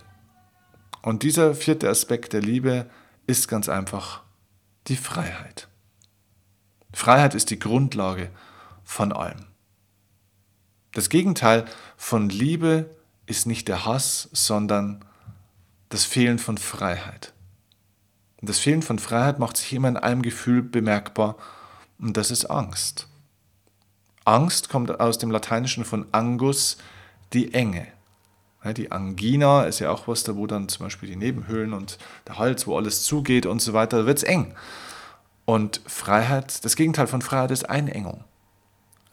Und 1.03 1.23
dieser 1.23 1.55
vierte 1.55 1.89
Aspekt 1.89 2.33
der 2.33 2.41
Liebe 2.41 2.89
ist 3.27 3.49
ganz 3.49 3.69
einfach 3.69 4.23
die 4.87 4.97
Freiheit. 4.97 5.69
Freiheit 6.93 7.35
ist 7.35 7.51
die 7.51 7.59
Grundlage 7.59 8.31
von 8.85 9.13
allem. 9.13 9.47
Das 10.93 11.09
Gegenteil 11.09 11.65
von 11.97 12.29
Liebe 12.29 12.91
ist 13.27 13.47
nicht 13.47 13.69
der 13.69 13.85
Hass, 13.85 14.29
sondern 14.33 15.05
das 15.89 16.05
Fehlen 16.05 16.39
von 16.39 16.59
Freiheit. 16.59 17.33
Und 18.41 18.49
das 18.49 18.59
Fehlen 18.59 18.83
von 18.83 18.99
Freiheit 18.99 19.39
macht 19.39 19.57
sich 19.57 19.73
immer 19.73 19.89
in 19.89 19.97
einem 19.97 20.23
Gefühl 20.23 20.63
bemerkbar 20.63 21.37
und 21.99 22.17
das 22.17 22.31
ist 22.31 22.47
Angst. 22.47 23.09
Angst 24.25 24.69
kommt 24.69 25.01
aus 25.01 25.19
dem 25.19 25.31
Lateinischen 25.31 25.85
von 25.85 26.07
Angus, 26.13 26.79
die 27.33 27.53
Enge. 27.55 27.87
Die 28.77 28.91
Angina 28.91 29.65
ist 29.65 29.81
ja 29.81 29.91
auch 29.91 30.09
was, 30.09 30.23
da 30.23 30.37
wo 30.37 30.47
dann 30.47 30.69
zum 30.69 30.87
Beispiel 30.87 31.09
die 31.09 31.17
Nebenhöhlen 31.17 31.75
und 31.75 31.99
der 32.27 32.39
Hals, 32.39 32.67
wo 32.67 32.77
alles 32.79 33.03
zugeht 33.03 33.45
und 33.45 33.61
so 33.61 33.75
weiter, 33.75 33.99
da 33.99 34.07
wird 34.07 34.19
es 34.19 34.25
eng. 34.25 34.55
Und 35.45 35.83
Freiheit, 35.87 36.65
das 36.65 36.75
Gegenteil 36.75 37.07
von 37.07 37.21
Freiheit 37.21 37.51
ist 37.51 37.69
Einengung. 37.69 38.25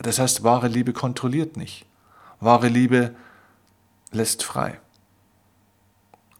Das 0.01 0.19
heißt, 0.19 0.43
wahre 0.43 0.67
Liebe 0.67 0.93
kontrolliert 0.93 1.57
nicht. 1.57 1.85
Wahre 2.39 2.67
Liebe 2.67 3.15
lässt 4.11 4.43
frei. 4.43 4.79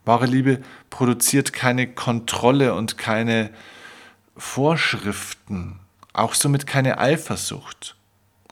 Wahre 0.03 0.25
Liebe 0.25 0.61
produziert 0.89 1.53
keine 1.53 1.93
Kontrolle 1.93 2.73
und 2.73 2.97
keine 2.97 3.51
Vorschriften, 4.35 5.79
auch 6.13 6.33
somit 6.33 6.65
keine 6.65 6.97
Eifersucht. 6.97 7.95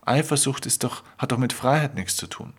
Eifersucht 0.05 0.65
ist 0.65 0.83
doch, 0.83 1.03
hat 1.17 1.31
doch 1.31 1.37
mit 1.37 1.53
Freiheit 1.53 1.95
nichts 1.95 2.15
zu 2.15 2.27
tun. 2.27 2.53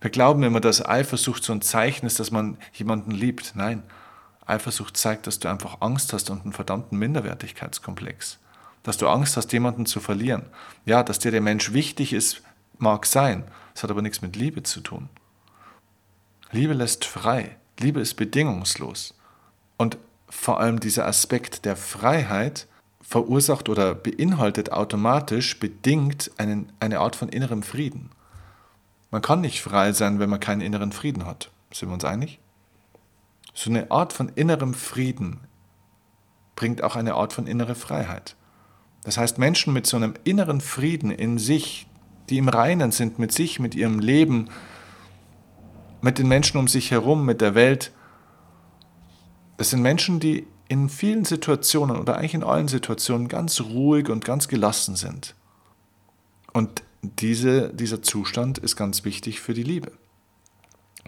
Wir 0.00 0.10
glauben 0.10 0.42
immer, 0.42 0.60
dass 0.60 0.84
Eifersucht 0.84 1.44
so 1.44 1.52
ein 1.52 1.62
Zeichen 1.62 2.06
ist, 2.06 2.20
dass 2.20 2.30
man 2.30 2.58
jemanden 2.72 3.10
liebt. 3.10 3.52
Nein, 3.54 3.82
Eifersucht 4.46 4.96
zeigt, 4.96 5.26
dass 5.26 5.38
du 5.38 5.48
einfach 5.48 5.80
Angst 5.80 6.12
hast 6.12 6.30
und 6.30 6.42
einen 6.42 6.52
verdammten 6.52 6.98
Minderwertigkeitskomplex. 6.98 8.38
Dass 8.84 8.96
du 8.96 9.08
Angst 9.08 9.36
hast, 9.36 9.52
jemanden 9.52 9.86
zu 9.86 9.98
verlieren. 9.98 10.44
Ja, 10.84 11.02
dass 11.02 11.18
dir 11.18 11.32
der 11.32 11.40
Mensch 11.40 11.72
wichtig 11.72 12.12
ist, 12.12 12.42
mag 12.78 13.06
sein. 13.06 13.44
Es 13.74 13.82
hat 13.82 13.90
aber 13.90 14.02
nichts 14.02 14.22
mit 14.22 14.36
Liebe 14.36 14.62
zu 14.62 14.80
tun. 14.80 15.08
Liebe 16.52 16.74
lässt 16.74 17.04
frei. 17.04 17.56
Liebe 17.80 18.00
ist 18.00 18.14
bedingungslos. 18.14 19.14
Und 19.76 19.98
vor 20.28 20.60
allem 20.60 20.78
dieser 20.78 21.06
Aspekt 21.06 21.64
der 21.64 21.76
Freiheit 21.76 22.68
verursacht 23.00 23.68
oder 23.68 23.94
beinhaltet 23.94 24.72
automatisch, 24.72 25.58
bedingt 25.58 26.30
einen, 26.38 26.72
eine 26.80 27.00
Art 27.00 27.16
von 27.16 27.28
innerem 27.28 27.62
Frieden. 27.62 28.10
Man 29.10 29.22
kann 29.22 29.40
nicht 29.40 29.62
frei 29.62 29.92
sein, 29.92 30.18
wenn 30.18 30.30
man 30.30 30.40
keinen 30.40 30.60
inneren 30.60 30.92
Frieden 30.92 31.26
hat. 31.26 31.50
Sind 31.72 31.88
wir 31.88 31.94
uns 31.94 32.04
einig? 32.04 32.38
So 33.52 33.70
eine 33.70 33.90
Art 33.90 34.12
von 34.12 34.28
innerem 34.30 34.74
Frieden 34.74 35.40
bringt 36.56 36.82
auch 36.82 36.96
eine 36.96 37.14
Art 37.14 37.32
von 37.32 37.46
innere 37.46 37.74
Freiheit. 37.74 38.36
Das 39.04 39.18
heißt, 39.18 39.38
Menschen 39.38 39.72
mit 39.72 39.86
so 39.86 39.96
einem 39.96 40.14
inneren 40.24 40.60
Frieden 40.60 41.10
in 41.10 41.38
sich, 41.38 41.86
die 42.30 42.38
im 42.38 42.48
Reinen 42.48 42.90
sind 42.90 43.18
mit 43.18 43.32
sich, 43.32 43.60
mit 43.60 43.74
ihrem 43.74 43.98
Leben, 43.98 44.48
mit 46.00 46.18
den 46.18 46.28
Menschen 46.28 46.58
um 46.58 46.68
sich 46.68 46.90
herum, 46.90 47.24
mit 47.24 47.40
der 47.40 47.54
Welt, 47.54 47.92
das 49.56 49.70
sind 49.70 49.82
Menschen, 49.82 50.20
die 50.20 50.46
in 50.68 50.88
vielen 50.88 51.24
Situationen 51.24 51.96
oder 51.96 52.16
eigentlich 52.16 52.34
in 52.34 52.42
allen 52.42 52.68
Situationen 52.68 53.28
ganz 53.28 53.60
ruhig 53.60 54.08
und 54.08 54.24
ganz 54.24 54.48
gelassen 54.48 54.96
sind. 54.96 55.34
Und 56.52 56.82
diese, 57.02 57.72
dieser 57.72 58.02
Zustand 58.02 58.58
ist 58.58 58.76
ganz 58.76 59.04
wichtig 59.04 59.40
für 59.40 59.54
die 59.54 59.62
Liebe. 59.62 59.92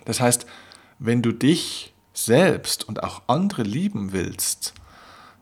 Das 0.04 0.20
heißt, 0.20 0.46
wenn 0.98 1.22
du 1.22 1.32
dich 1.32 1.94
selbst 2.12 2.86
und 2.88 3.02
auch 3.02 3.22
andere 3.26 3.62
lieben 3.62 4.12
willst, 4.12 4.74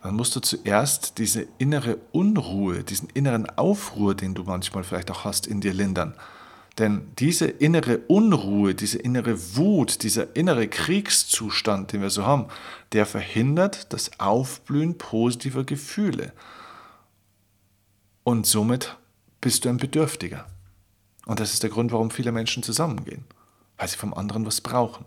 dann 0.05 0.17
musst 0.17 0.37
du 0.37 0.41
zuerst 0.41 1.17
diese 1.17 1.47
innere 1.57 1.97
Unruhe, 2.13 2.85
diesen 2.85 3.09
inneren 3.15 3.49
Aufruhr, 3.49 4.15
den 4.15 4.35
du 4.35 4.45
manchmal 4.45 4.85
vielleicht 4.85 5.11
auch 5.11 5.25
hast, 5.25 5.47
in 5.47 5.63
dir 5.63 5.73
lindern. 5.73 6.15
Denn 6.77 7.09
diese 7.19 7.47
innere 7.47 8.01
Unruhe, 8.07 8.75
diese 8.75 8.99
innere 8.99 9.57
Wut, 9.57 10.03
dieser 10.03 10.37
innere 10.37 10.69
Kriegszustand, 10.69 11.95
den 11.95 12.03
wir 12.03 12.11
so 12.11 12.27
haben, 12.27 12.49
der 12.93 13.07
verhindert 13.07 13.95
das 13.95 14.21
Aufblühen 14.21 14.99
positiver 14.99 15.65
Gefühle. 15.65 16.35
Und 18.25 18.47
somit 18.47 18.99
bist 19.41 19.65
du 19.65 19.71
ein 19.71 19.79
Bedürftiger. 19.79 20.45
Und 21.25 21.41
das 21.41 21.55
ist 21.55 21.63
der 21.63 21.71
Grund, 21.71 21.93
warum 21.93 22.11
viele 22.11 22.31
Menschen 22.31 22.63
zusammengehen, 22.63 23.25
weil 23.79 23.89
sie 23.89 23.97
vom 23.97 24.13
anderen 24.13 24.45
was 24.45 24.61
brauchen. 24.61 25.07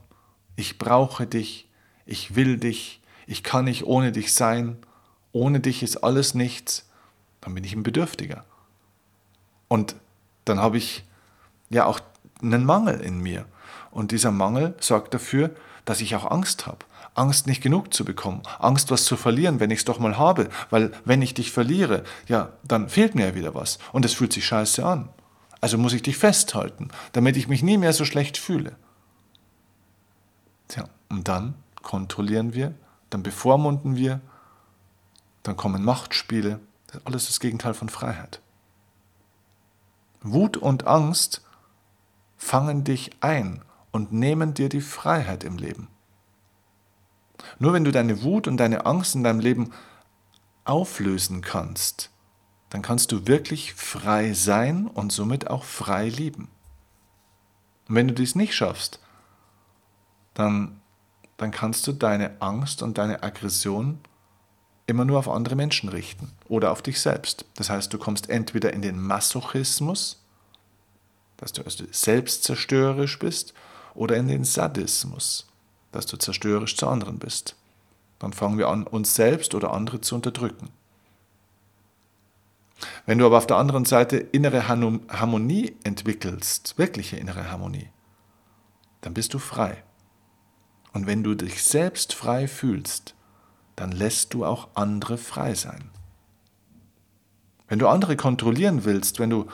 Ich 0.56 0.80
brauche 0.80 1.28
dich, 1.28 1.70
ich 2.08 2.34
will 2.34 2.58
dich, 2.58 3.04
ich 3.28 3.44
kann 3.44 3.66
nicht 3.66 3.86
ohne 3.86 4.12
dich 4.12 4.34
sein, 4.34 4.78
ohne 5.38 5.60
dich 5.60 5.84
ist 5.84 5.97
alles 5.97 6.34
nichts, 6.34 6.89
dann 7.41 7.54
bin 7.54 7.63
ich 7.63 7.73
ein 7.73 7.84
Bedürftiger. 7.84 8.43
Und 9.67 9.95
dann 10.45 10.60
habe 10.60 10.78
ich 10.78 11.06
ja 11.69 11.86
auch 11.86 12.00
einen 12.41 12.65
Mangel 12.65 13.00
in 13.00 13.19
mir. 13.19 13.45
Und 13.91 14.12
dieser 14.12 14.32
Mangel 14.32 14.76
sorgt 14.80 15.13
dafür, 15.13 15.52
dass 15.86 16.02
ich 16.02 16.15
auch 16.15 16.30
Angst 16.30 16.67
habe. 16.67 16.80
Angst, 17.13 17.47
nicht 17.47 17.63
genug 17.63 17.93
zu 17.93 18.06
bekommen. 18.06 18.43
Angst, 18.60 18.91
was 18.91 19.06
zu 19.06 19.17
verlieren, 19.17 19.60
wenn 19.60 19.71
ich 19.71 19.80
es 19.80 19.86
doch 19.86 20.00
mal 20.00 20.17
habe. 20.17 20.50
Weil 20.69 20.91
wenn 21.04 21.21
ich 21.21 21.34
dich 21.34 21.52
verliere, 21.52 22.04
ja, 22.28 22.54
dann 22.63 22.89
fehlt 22.89 23.15
mir 23.15 23.28
ja 23.28 23.36
wieder 23.36 23.56
was. 23.56 23.80
Und 23.91 24.06
es 24.06 24.13
fühlt 24.13 24.34
sich 24.34 24.45
scheiße 24.45 24.86
an. 24.86 25.10
Also 25.60 25.78
muss 25.78 25.93
ich 25.93 26.04
dich 26.04 26.17
festhalten, 26.17 26.89
damit 27.13 27.36
ich 27.36 27.47
mich 27.47 27.63
nie 27.63 27.78
mehr 27.78 27.93
so 27.93 28.06
schlecht 28.06 28.38
fühle. 28.38 28.76
Tja, 30.67 30.88
und 31.10 31.28
dann 31.28 31.56
kontrollieren 31.82 32.54
wir, 32.54 32.76
dann 33.10 33.23
bevormunden 33.23 33.95
wir, 33.95 34.21
dann 35.48 35.58
kommen 35.58 35.84
Machtspiele. 35.84 36.60
Das 36.88 36.98
ist 36.98 37.08
alles 37.08 37.28
das 37.28 37.40
Gegenteil 37.40 37.74
von 37.74 37.90
Freiheit. 37.90 38.42
Wut 40.22 40.58
und 40.58 40.88
Angst 40.88 41.42
fangen 42.36 42.84
dich 42.84 43.12
ein 43.22 43.64
und 43.92 44.12
nehmen 44.12 44.54
dir 44.54 44.70
die 44.70 44.82
Freiheit 44.82 45.44
im 45.44 45.58
Leben. 45.58 45.88
Nur 47.60 47.74
wenn 47.74 47.84
du 47.84 47.92
deine 47.92 48.24
Wut 48.24 48.48
und 48.48 48.58
deine 48.58 48.86
Angst 48.86 49.16
in 49.16 49.24
deinem 49.24 49.40
Leben 49.40 49.72
auflösen 50.66 51.42
kannst, 51.42 52.12
dann 52.70 52.82
kannst 52.82 53.12
du 53.12 53.28
wirklich 53.28 53.74
frei 53.74 54.34
sein 54.34 54.88
und 54.88 55.12
somit 55.12 55.50
auch 55.50 55.64
frei 55.64 56.10
lieben. 56.10 56.50
Und 57.88 57.96
wenn 57.96 58.10
du 58.10 58.14
dies 58.14 58.36
nicht 58.36 58.54
schaffst, 58.54 59.00
dann, 60.34 60.82
dann 61.38 61.52
kannst 61.52 61.88
du 61.88 61.94
deine 61.94 62.42
Angst 62.42 62.84
und 62.84 62.98
deine 62.98 63.24
Aggression 63.24 64.02
immer 64.88 65.06
nur 65.06 65.19
auf 65.19 65.30
andere 65.30 65.56
Menschen 65.56 65.89
richten 65.89 66.32
oder 66.47 66.71
auf 66.71 66.82
dich 66.82 67.00
selbst. 67.00 67.45
Das 67.56 67.69
heißt, 67.69 67.93
du 67.93 67.97
kommst 67.97 68.30
entweder 68.30 68.73
in 68.73 68.82
den 68.82 69.00
Masochismus, 69.00 70.23
dass 71.38 71.54
du 71.54 71.62
also 71.62 71.84
selbstzerstörerisch 71.91 73.19
bist, 73.19 73.54
oder 73.97 74.15
in 74.15 74.28
den 74.28 74.43
Sadismus, 74.45 75.47
dass 75.91 76.06
du 76.06 76.17
zerstörerisch 76.17 76.78
zu 76.78 76.88
anderen 76.88 77.17
bist. 77.17 77.56
Dann 78.19 78.32
fangen 78.32 78.58
wir 78.58 78.69
an, 78.69 78.84
uns 78.84 79.15
selbst 79.15 79.56
oder 79.56 79.73
andere 79.73 80.00
zu 80.02 80.15
unterdrücken. 80.15 80.69
Wenn 83.08 83.17
du 83.17 83.26
aber 83.26 83.39
auf 83.39 83.47
der 83.47 83.58
anderen 83.58 83.86
Seite 83.86 84.17
innere 84.17 84.67
Harmonie 84.67 85.76
entwickelst, 85.84 86.78
wirkliche 86.78 87.17
innere 87.17 87.50
Harmonie, 87.50 87.89
dann 89.02 89.15
bist 89.15 89.34
du 89.34 89.39
frei. 89.39 89.84
Und 90.93 91.08
wenn 91.08 91.23
du 91.23 91.34
dich 91.34 91.63
selbst 91.63 92.13
frei 92.13 92.47
fühlst, 92.47 93.15
dann 93.78 93.94
lässt 93.94 94.34
du 94.34 94.44
auch 94.44 94.68
andere 94.74 95.18
frei 95.18 95.56
sein. 95.56 95.90
Wenn 97.70 97.80
du 97.80 97.88
andere 97.88 98.18
kontrollieren 98.18 98.84
willst, 98.84 99.20
wenn 99.20 99.30
du 99.30 99.48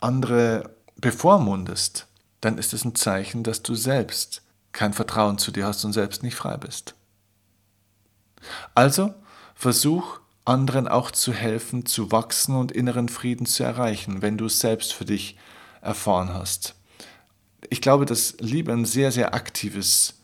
andere 0.00 0.70
bevormundest, 0.96 2.06
dann 2.40 2.56
ist 2.56 2.72
es 2.72 2.84
ein 2.84 2.94
Zeichen, 2.94 3.42
dass 3.42 3.62
du 3.62 3.74
selbst 3.74 4.42
kein 4.72 4.92
Vertrauen 4.92 5.38
zu 5.38 5.50
dir 5.50 5.66
hast 5.66 5.84
und 5.84 5.92
selbst 5.92 6.22
nicht 6.22 6.36
frei 6.36 6.56
bist. 6.56 6.94
Also 8.74 9.14
versuch 9.54 10.20
anderen 10.44 10.86
auch 10.86 11.10
zu 11.10 11.32
helfen, 11.32 11.86
zu 11.86 12.12
wachsen 12.12 12.54
und 12.54 12.70
inneren 12.70 13.08
Frieden 13.08 13.46
zu 13.46 13.64
erreichen, 13.64 14.22
wenn 14.22 14.38
du 14.38 14.46
es 14.46 14.60
selbst 14.60 14.92
für 14.92 15.06
dich 15.06 15.36
erfahren 15.80 16.32
hast. 16.32 16.74
Ich 17.70 17.80
glaube, 17.80 18.04
dass 18.04 18.36
Liebe 18.40 18.72
ein 18.72 18.84
sehr, 18.84 19.10
sehr 19.10 19.34
aktives 19.34 20.20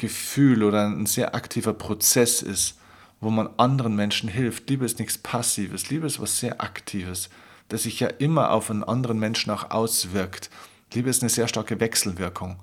Gefühl 0.00 0.62
oder 0.64 0.86
ein 0.86 1.06
sehr 1.06 1.34
aktiver 1.34 1.72
Prozess 1.72 2.42
ist, 2.42 2.78
wo 3.20 3.30
man 3.30 3.50
anderen 3.58 3.94
Menschen 3.94 4.28
hilft. 4.28 4.68
Liebe 4.68 4.84
ist 4.84 4.98
nichts 4.98 5.18
Passives, 5.18 5.90
Liebe 5.90 6.06
ist 6.06 6.20
was 6.20 6.38
sehr 6.38 6.60
Aktives 6.60 7.30
das 7.70 7.84
sich 7.84 8.00
ja 8.00 8.08
immer 8.08 8.50
auf 8.50 8.70
einen 8.70 8.84
anderen 8.84 9.18
Menschen 9.18 9.50
auch 9.50 9.70
auswirkt. 9.70 10.50
Liebe 10.92 11.08
ist 11.08 11.22
eine 11.22 11.30
sehr 11.30 11.48
starke 11.48 11.80
Wechselwirkung. 11.80 12.56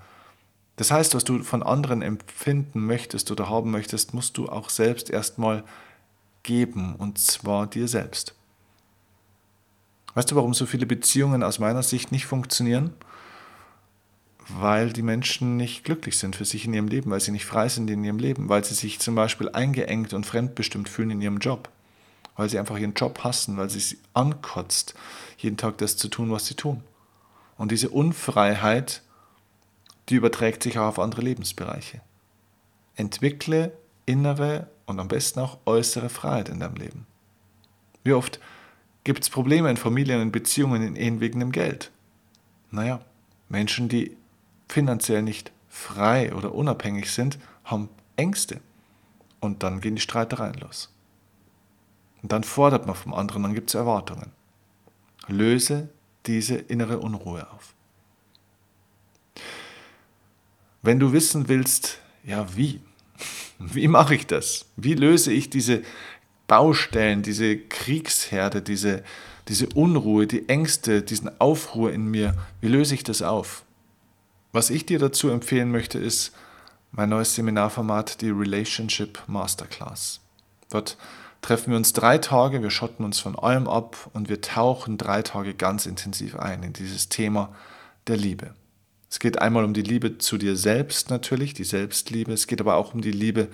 Das 0.76 0.92
heißt, 0.92 1.16
was 1.16 1.24
du 1.24 1.42
von 1.44 1.64
anderen 1.64 2.02
empfinden 2.04 2.86
möchtest 2.86 3.32
oder 3.32 3.50
haben 3.50 3.72
möchtest, 3.72 4.14
musst 4.14 4.38
du 4.38 4.48
auch 4.48 4.70
selbst 4.70 5.10
erstmal 5.10 5.64
geben, 6.44 6.96
und 6.96 7.18
zwar 7.18 7.68
dir 7.68 7.88
selbst. 7.88 8.36
Weißt 10.14 10.30
du, 10.30 10.36
warum 10.36 10.54
so 10.54 10.66
viele 10.66 10.86
Beziehungen 10.86 11.42
aus 11.42 11.58
meiner 11.58 11.84
Sicht 11.84 12.12
nicht 12.12 12.26
funktionieren? 12.26 12.94
Weil 14.50 14.94
die 14.94 15.02
Menschen 15.02 15.58
nicht 15.58 15.84
glücklich 15.84 16.18
sind 16.18 16.36
für 16.36 16.46
sich 16.46 16.66
in 16.66 16.74
ihrem 16.74 16.88
Leben, 16.88 17.12
weil 17.12 17.20
sie 17.20 17.32
nicht 17.32 17.46
frei 17.46 17.68
sind 17.68 17.90
in 17.90 18.04
ihrem 18.04 18.20
Leben, 18.20 18.48
weil 18.48 18.64
sie 18.64 18.76
sich 18.76 19.00
zum 19.00 19.16
Beispiel 19.16 19.50
eingeengt 19.50 20.14
und 20.14 20.26
fremdbestimmt 20.26 20.88
fühlen 20.88 21.12
in 21.12 21.22
ihrem 21.22 21.40
Job 21.40 21.70
weil 22.38 22.50
sie 22.50 22.60
einfach 22.60 22.78
ihren 22.78 22.94
Job 22.94 23.24
hassen, 23.24 23.58
weil 23.58 23.70
sie 23.70 23.80
es 23.80 23.98
ankotzt, 24.14 24.94
jeden 25.38 25.58
Tag 25.58 25.80
das 25.80 25.98
zu 25.98 26.08
tun, 26.08 26.32
was 26.32 26.46
sie 26.46 26.54
tun. 26.54 26.84
Und 27.58 27.72
diese 27.72 27.90
Unfreiheit, 27.90 29.02
die 30.08 30.16
überträgt 30.16 30.64
sich 30.64 30.78
auch 30.78 30.86
auf 30.86 31.00
andere 31.00 31.22
Lebensbereiche. 31.22 32.02
Entwickle 32.96 33.74
innere 34.06 34.70
und 34.86 35.00
am 35.00 35.08
besten 35.08 35.40
auch 35.40 35.58
äußere 35.66 36.10
Freiheit 36.10 36.48
in 36.50 36.60
deinem 36.60 36.76
Leben. 36.76 37.08
Wie 38.04 38.14
oft 38.14 38.40
gibt 39.04 39.24
es 39.24 39.30
Probleme 39.30 39.70
in 39.70 39.78
Familien, 39.78 40.22
in 40.22 40.32
Beziehungen, 40.32 40.84
in 40.84 40.96
Ehen 40.96 41.20
wegen 41.20 41.40
dem 41.40 41.52
Geld? 41.52 41.92
Naja, 42.70 43.02
Menschen, 43.50 43.90
die 43.90 44.16
finanziell 44.68 45.22
nicht 45.22 45.52
frei 45.70 46.34
oder 46.34 46.54
unabhängig 46.54 47.12
sind, 47.12 47.38
haben 47.64 47.90
Ängste. 48.16 48.60
Und 49.40 49.64
dann 49.64 49.82
gehen 49.82 49.96
die 49.96 50.02
Streitereien 50.02 50.56
los. 50.56 50.94
Und 52.24 52.32
dann 52.32 52.44
fordert 52.44 52.88
man 52.88 52.96
vom 52.96 53.14
anderen, 53.14 53.44
dann 53.44 53.54
gibt 53.54 53.70
es 53.70 53.76
Erwartungen. 53.76 54.32
Löse 55.28 55.90
diese 56.26 56.56
innere 56.56 57.00
Unruhe 57.00 57.48
auf. 57.52 57.74
Wenn 60.82 61.00
du 61.00 61.14
wissen 61.14 61.48
willst, 61.48 62.00
Ja, 62.24 62.46
wie? 62.56 62.82
Wie 63.60 63.88
mache 63.88 64.16
ich 64.16 64.28
das? 64.28 64.66
Wie 64.76 64.94
löse 64.94 65.32
ich 65.32 65.50
diese 65.50 65.82
Baustellen, 66.48 67.24
diese 67.24 67.58
Kriegsherde, 67.58 68.62
diese, 68.62 69.04
diese 69.48 69.68
Unruhe, 69.70 70.28
die 70.28 70.48
Ängste, 70.48 71.02
diesen 71.02 71.40
Aufruhr 71.40 71.92
in 71.92 72.06
mir? 72.06 72.36
Wie 72.62 72.68
löse 72.68 72.94
ich 72.94 73.04
das 73.04 73.22
auf? 73.22 73.64
Was 74.52 74.70
ich 74.70 74.86
dir 74.86 75.00
dazu 75.00 75.30
empfehlen 75.30 75.72
möchte, 75.72 76.00
ist 76.00 76.32
mein 76.92 77.10
neues 77.10 77.36
Seminarformat, 77.36 78.22
die 78.22 78.30
Relationship 78.30 79.22
Masterclass. 79.28 80.22
Dort 80.70 80.98
treffen 81.42 81.72
wir 81.72 81.78
uns 81.78 81.94
drei 81.94 82.18
Tage, 82.18 82.62
wir 82.62 82.70
schotten 82.70 83.06
uns 83.06 83.20
von 83.20 83.38
allem 83.38 83.68
ab 83.68 84.10
und 84.14 84.30
wir 84.30 84.42
tauchen 84.42 84.98
drei 84.98 85.22
Tage 85.22 85.54
ganz 85.54 85.86
intensiv 85.86 86.36
ein 86.36 86.64
in 86.64 86.74
dieses 86.74 87.10
Thema 87.10 87.54
der 88.08 88.18
Liebe. 88.18 88.54
Es 89.10 89.20
geht 89.20 89.42
einmal 89.42 89.64
um 89.64 89.74
die 89.74 89.84
Liebe 89.84 90.18
zu 90.18 90.38
dir 90.38 90.56
selbst 90.58 91.10
natürlich, 91.10 91.54
die 91.54 91.64
Selbstliebe. 91.64 92.34
Es 92.34 92.48
geht 92.48 92.60
aber 92.60 92.76
auch 92.76 92.94
um 92.94 93.02
die 93.02 93.12
Liebe 93.12 93.48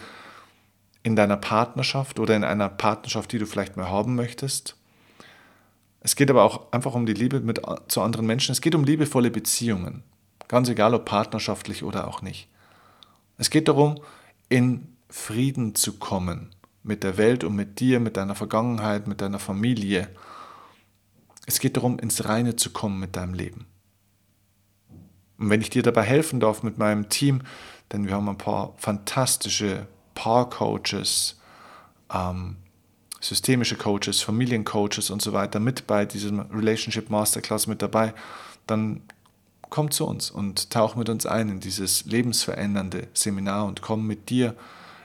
in 1.04 1.16
deiner 1.16 1.38
Partnerschaft 1.38 2.20
oder 2.20 2.36
in 2.36 2.44
einer 2.44 2.70
Partnerschaft, 2.70 3.32
die 3.32 3.38
du 3.38 3.46
vielleicht 3.46 3.78
mehr 3.78 3.90
haben 3.90 4.16
möchtest. 4.16 4.76
Es 6.00 6.16
geht 6.16 6.30
aber 6.30 6.44
auch 6.44 6.72
einfach 6.72 6.96
um 6.96 7.06
die 7.06 7.14
Liebe 7.14 7.40
mit, 7.40 7.62
zu 7.88 8.02
anderen 8.02 8.26
Menschen. 8.26 8.52
Es 8.52 8.62
geht 8.62 8.74
um 8.74 8.84
liebevolle 8.84 9.30
Beziehungen. 9.30 10.04
Ganz 10.48 10.70
egal, 10.70 10.94
ob 10.94 11.06
partnerschaftlich 11.06 11.84
oder 11.84 12.08
auch 12.08 12.22
nicht. 12.22 12.48
Es 13.38 13.50
geht 13.50 13.68
darum, 13.68 14.02
in 14.50 14.96
Frieden 15.10 15.76
zu 15.76 15.98
kommen 15.98 16.56
mit 16.84 17.04
der 17.04 17.18
Welt 17.18 17.44
und 17.44 17.56
mit 17.56 17.80
dir, 17.80 18.00
mit 18.00 18.18
deiner 18.18 18.36
Vergangenheit, 18.36 19.08
mit 19.08 19.22
deiner 19.22 19.40
Familie. 19.40 20.10
Es 21.46 21.60
geht 21.60 21.78
darum, 21.78 21.98
ins 21.98 22.26
Reine 22.26 22.56
zu 22.56 22.72
kommen 22.72 23.00
mit 23.00 23.16
deinem 23.16 23.34
Leben. 23.34 23.66
Und 25.38 25.50
wenn 25.50 25.62
ich 25.62 25.70
dir 25.70 25.84
dabei 25.84 26.04
helfen 26.04 26.40
darf 26.40 26.64
mit 26.64 26.78
meinem 26.78 27.10
Team, 27.10 27.42
denn 27.92 28.08
wir 28.08 28.14
haben 28.14 28.30
ein 28.30 28.38
paar 28.38 28.74
fantastische 28.78 29.88
Paar-Coaches, 30.14 31.40
ähm, 32.14 32.58
systemische 33.20 33.76
Coaches, 33.78 34.22
Familiencoaches 34.22 35.10
und 35.10 35.22
so 35.22 35.34
weiter 35.34 35.60
mit 35.60 35.88
bei 35.88 36.06
diesem 36.06 36.40
Relationship 36.40 37.10
Masterclass 37.10 37.68
mit 37.68 37.82
dabei, 37.82 38.14
dann 38.68 39.02
komm 39.74 39.90
zu 39.90 40.06
uns 40.06 40.30
und 40.30 40.70
tauch 40.70 40.96
mit 40.96 41.10
uns 41.10 41.26
ein 41.26 41.50
in 41.50 41.60
dieses 41.60 42.06
lebensverändernde 42.06 43.08
Seminar 43.16 43.66
und 43.66 43.82
komm 43.82 44.06
mit 44.06 44.30
dir 44.30 44.56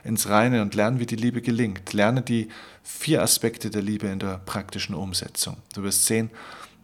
ins 0.03 0.29
Reine 0.29 0.61
und 0.61 0.75
lerne, 0.75 0.99
wie 0.99 1.07
die 1.07 1.15
Liebe 1.15 1.41
gelingt. 1.41 1.91
Lerne 1.91 2.21
die 2.21 2.49
vier 2.83 3.23
Aspekte 3.23 3.71
der 3.71 3.81
Liebe 3.81 4.05
in 4.05 4.19
der 4.19 4.37
praktischen 4.37 4.93
Umsetzung. 4.93 5.57
Du 5.73 5.81
wirst 5.81 6.05
sehen, 6.05 6.29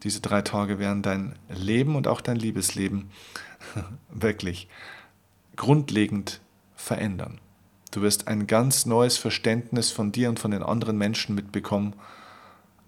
diese 0.02 0.20
drei 0.20 0.42
Tage 0.42 0.80
werden 0.80 1.02
dein 1.02 1.36
Leben 1.48 1.94
und 1.94 2.08
auch 2.08 2.20
dein 2.20 2.34
Liebesleben 2.34 3.08
wirklich 4.10 4.66
grundlegend 5.54 6.40
verändern. 6.74 7.38
Du 7.92 8.02
wirst 8.02 8.26
ein 8.26 8.48
ganz 8.48 8.84
neues 8.84 9.16
Verständnis 9.16 9.92
von 9.92 10.10
dir 10.10 10.28
und 10.28 10.40
von 10.40 10.50
den 10.50 10.64
anderen 10.64 10.98
Menschen 10.98 11.36
mitbekommen, 11.36 11.94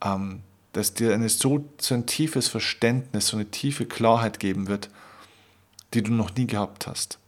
ähm, 0.04 0.42
das 0.78 0.94
dir 0.94 1.12
eine 1.12 1.28
so, 1.28 1.68
so 1.80 1.94
ein 1.94 2.06
tiefes 2.06 2.48
Verständnis, 2.48 3.26
so 3.26 3.36
eine 3.36 3.50
tiefe 3.50 3.84
Klarheit 3.84 4.38
geben 4.38 4.68
wird, 4.68 4.90
die 5.92 6.04
du 6.04 6.12
noch 6.12 6.32
nie 6.36 6.46
gehabt 6.46 6.86
hast. 6.86 7.18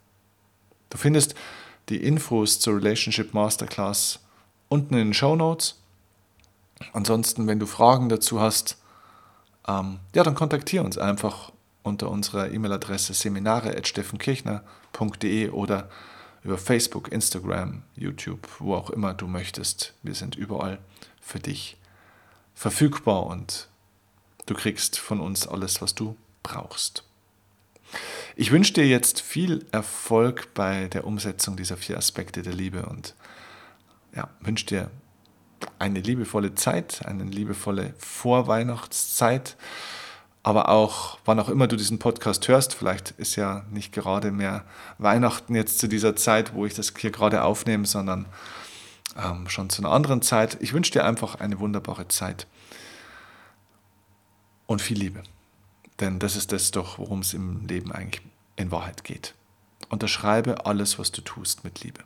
Du 0.88 0.98
findest 0.98 1.34
die 1.88 1.96
Infos 1.96 2.60
zur 2.60 2.76
Relationship 2.76 3.34
Masterclass 3.34 4.20
unten 4.68 4.94
in 4.94 5.08
den 5.08 5.14
Show 5.14 5.34
Notes. 5.34 5.80
Ansonsten, 6.92 7.48
wenn 7.48 7.58
du 7.58 7.66
Fragen 7.66 8.08
dazu 8.08 8.40
hast, 8.40 8.76
ähm, 9.66 9.98
ja, 10.14 10.22
dann 10.22 10.36
kontaktiere 10.36 10.84
uns 10.84 10.96
einfach 10.96 11.50
unter 11.82 12.08
unserer 12.08 12.52
E-Mail-Adresse 12.52 13.14
seminare.steffenkirchner.de 13.14 15.50
oder 15.50 15.88
über 16.44 16.56
Facebook, 16.56 17.10
Instagram, 17.10 17.82
YouTube, 17.96 18.46
wo 18.60 18.76
auch 18.76 18.90
immer 18.90 19.12
du 19.12 19.26
möchtest. 19.26 19.94
Wir 20.02 20.14
sind 20.14 20.36
überall 20.36 20.78
für 21.20 21.40
dich 21.40 21.79
verfügbar 22.60 23.24
und 23.24 23.70
du 24.44 24.52
kriegst 24.52 24.98
von 24.98 25.18
uns 25.18 25.48
alles, 25.48 25.80
was 25.80 25.94
du 25.94 26.14
brauchst. 26.42 27.04
Ich 28.36 28.50
wünsche 28.50 28.74
dir 28.74 28.86
jetzt 28.86 29.22
viel 29.22 29.64
Erfolg 29.72 30.52
bei 30.52 30.88
der 30.88 31.06
Umsetzung 31.06 31.56
dieser 31.56 31.78
vier 31.78 31.96
Aspekte 31.96 32.42
der 32.42 32.52
Liebe 32.52 32.84
und 32.84 33.14
ja, 34.14 34.28
wünsche 34.40 34.66
dir 34.66 34.90
eine 35.78 36.00
liebevolle 36.00 36.54
Zeit, 36.54 37.00
eine 37.06 37.24
liebevolle 37.24 37.94
Vorweihnachtszeit, 37.96 39.56
aber 40.42 40.68
auch, 40.68 41.18
wann 41.24 41.40
auch 41.40 41.48
immer 41.48 41.66
du 41.66 41.76
diesen 41.76 41.98
Podcast 41.98 42.46
hörst, 42.46 42.74
vielleicht 42.74 43.12
ist 43.12 43.36
ja 43.36 43.64
nicht 43.70 43.90
gerade 43.90 44.32
mehr 44.32 44.66
Weihnachten 44.98 45.54
jetzt 45.54 45.78
zu 45.78 45.88
dieser 45.88 46.14
Zeit, 46.14 46.52
wo 46.52 46.66
ich 46.66 46.74
das 46.74 46.92
hier 46.94 47.10
gerade 47.10 47.42
aufnehme, 47.42 47.86
sondern 47.86 48.26
ähm, 49.22 49.48
schon 49.48 49.70
zu 49.70 49.82
einer 49.82 49.92
anderen 49.92 50.22
Zeit. 50.22 50.58
Ich 50.60 50.72
wünsche 50.72 50.92
dir 50.92 51.04
einfach 51.04 51.36
eine 51.36 51.58
wunderbare 51.58 52.08
Zeit 52.08 52.46
und 54.66 54.80
viel 54.80 54.98
Liebe. 54.98 55.22
Denn 56.00 56.18
das 56.18 56.36
ist 56.36 56.52
das 56.52 56.70
doch, 56.70 56.98
worum 56.98 57.20
es 57.20 57.34
im 57.34 57.66
Leben 57.66 57.92
eigentlich 57.92 58.22
in 58.56 58.70
Wahrheit 58.70 59.04
geht. 59.04 59.34
Unterschreibe 59.88 60.66
alles, 60.66 60.98
was 60.98 61.12
du 61.12 61.20
tust, 61.20 61.64
mit 61.64 61.82
Liebe. 61.82 62.04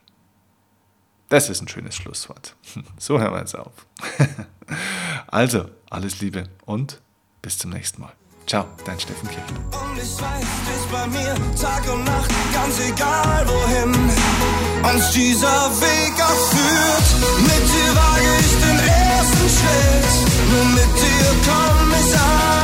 Das 1.29 1.49
ist 1.49 1.61
ein 1.61 1.69
schönes 1.69 1.97
Schlusswort. 1.97 2.57
So 2.99 3.19
hören 3.19 3.33
wir 3.33 3.41
jetzt 3.41 3.57
auf. 3.57 3.87
Also, 5.27 5.69
alles 5.91 6.21
Liebe 6.21 6.49
und 6.65 7.03
bis 7.43 7.59
zum 7.59 7.71
nächsten 7.71 8.01
Mal. 8.01 8.13
Ciao, 8.47 8.67
dein 8.85 9.01
Steffen 9.01 9.29
Kirchner. 9.29 9.59
Und 9.71 9.97
ich 9.97 10.21
weiß, 10.21 10.51
dich 10.67 10.87
bei 10.93 11.07
mir 11.07 11.35
Tag 11.61 11.83
und 11.93 12.05
Nacht, 12.05 12.31
ganz 12.53 12.79
egal 12.79 13.47
wohin 13.47 13.95
uns 14.95 15.11
dieser 15.13 15.71
Weg 15.81 16.15
auch 16.21 16.45
führt. 16.53 17.09
Mit 17.41 17.65
dir 17.73 17.97
wage 17.97 18.31
ich 18.41 18.53
den 18.65 18.79
ersten 18.87 19.49
Schritt, 19.49 20.53
nur 20.53 20.65
mit 20.75 20.93
dir 21.01 21.31
komm 21.47 21.93
ich 22.01 22.15
an. 22.19 22.64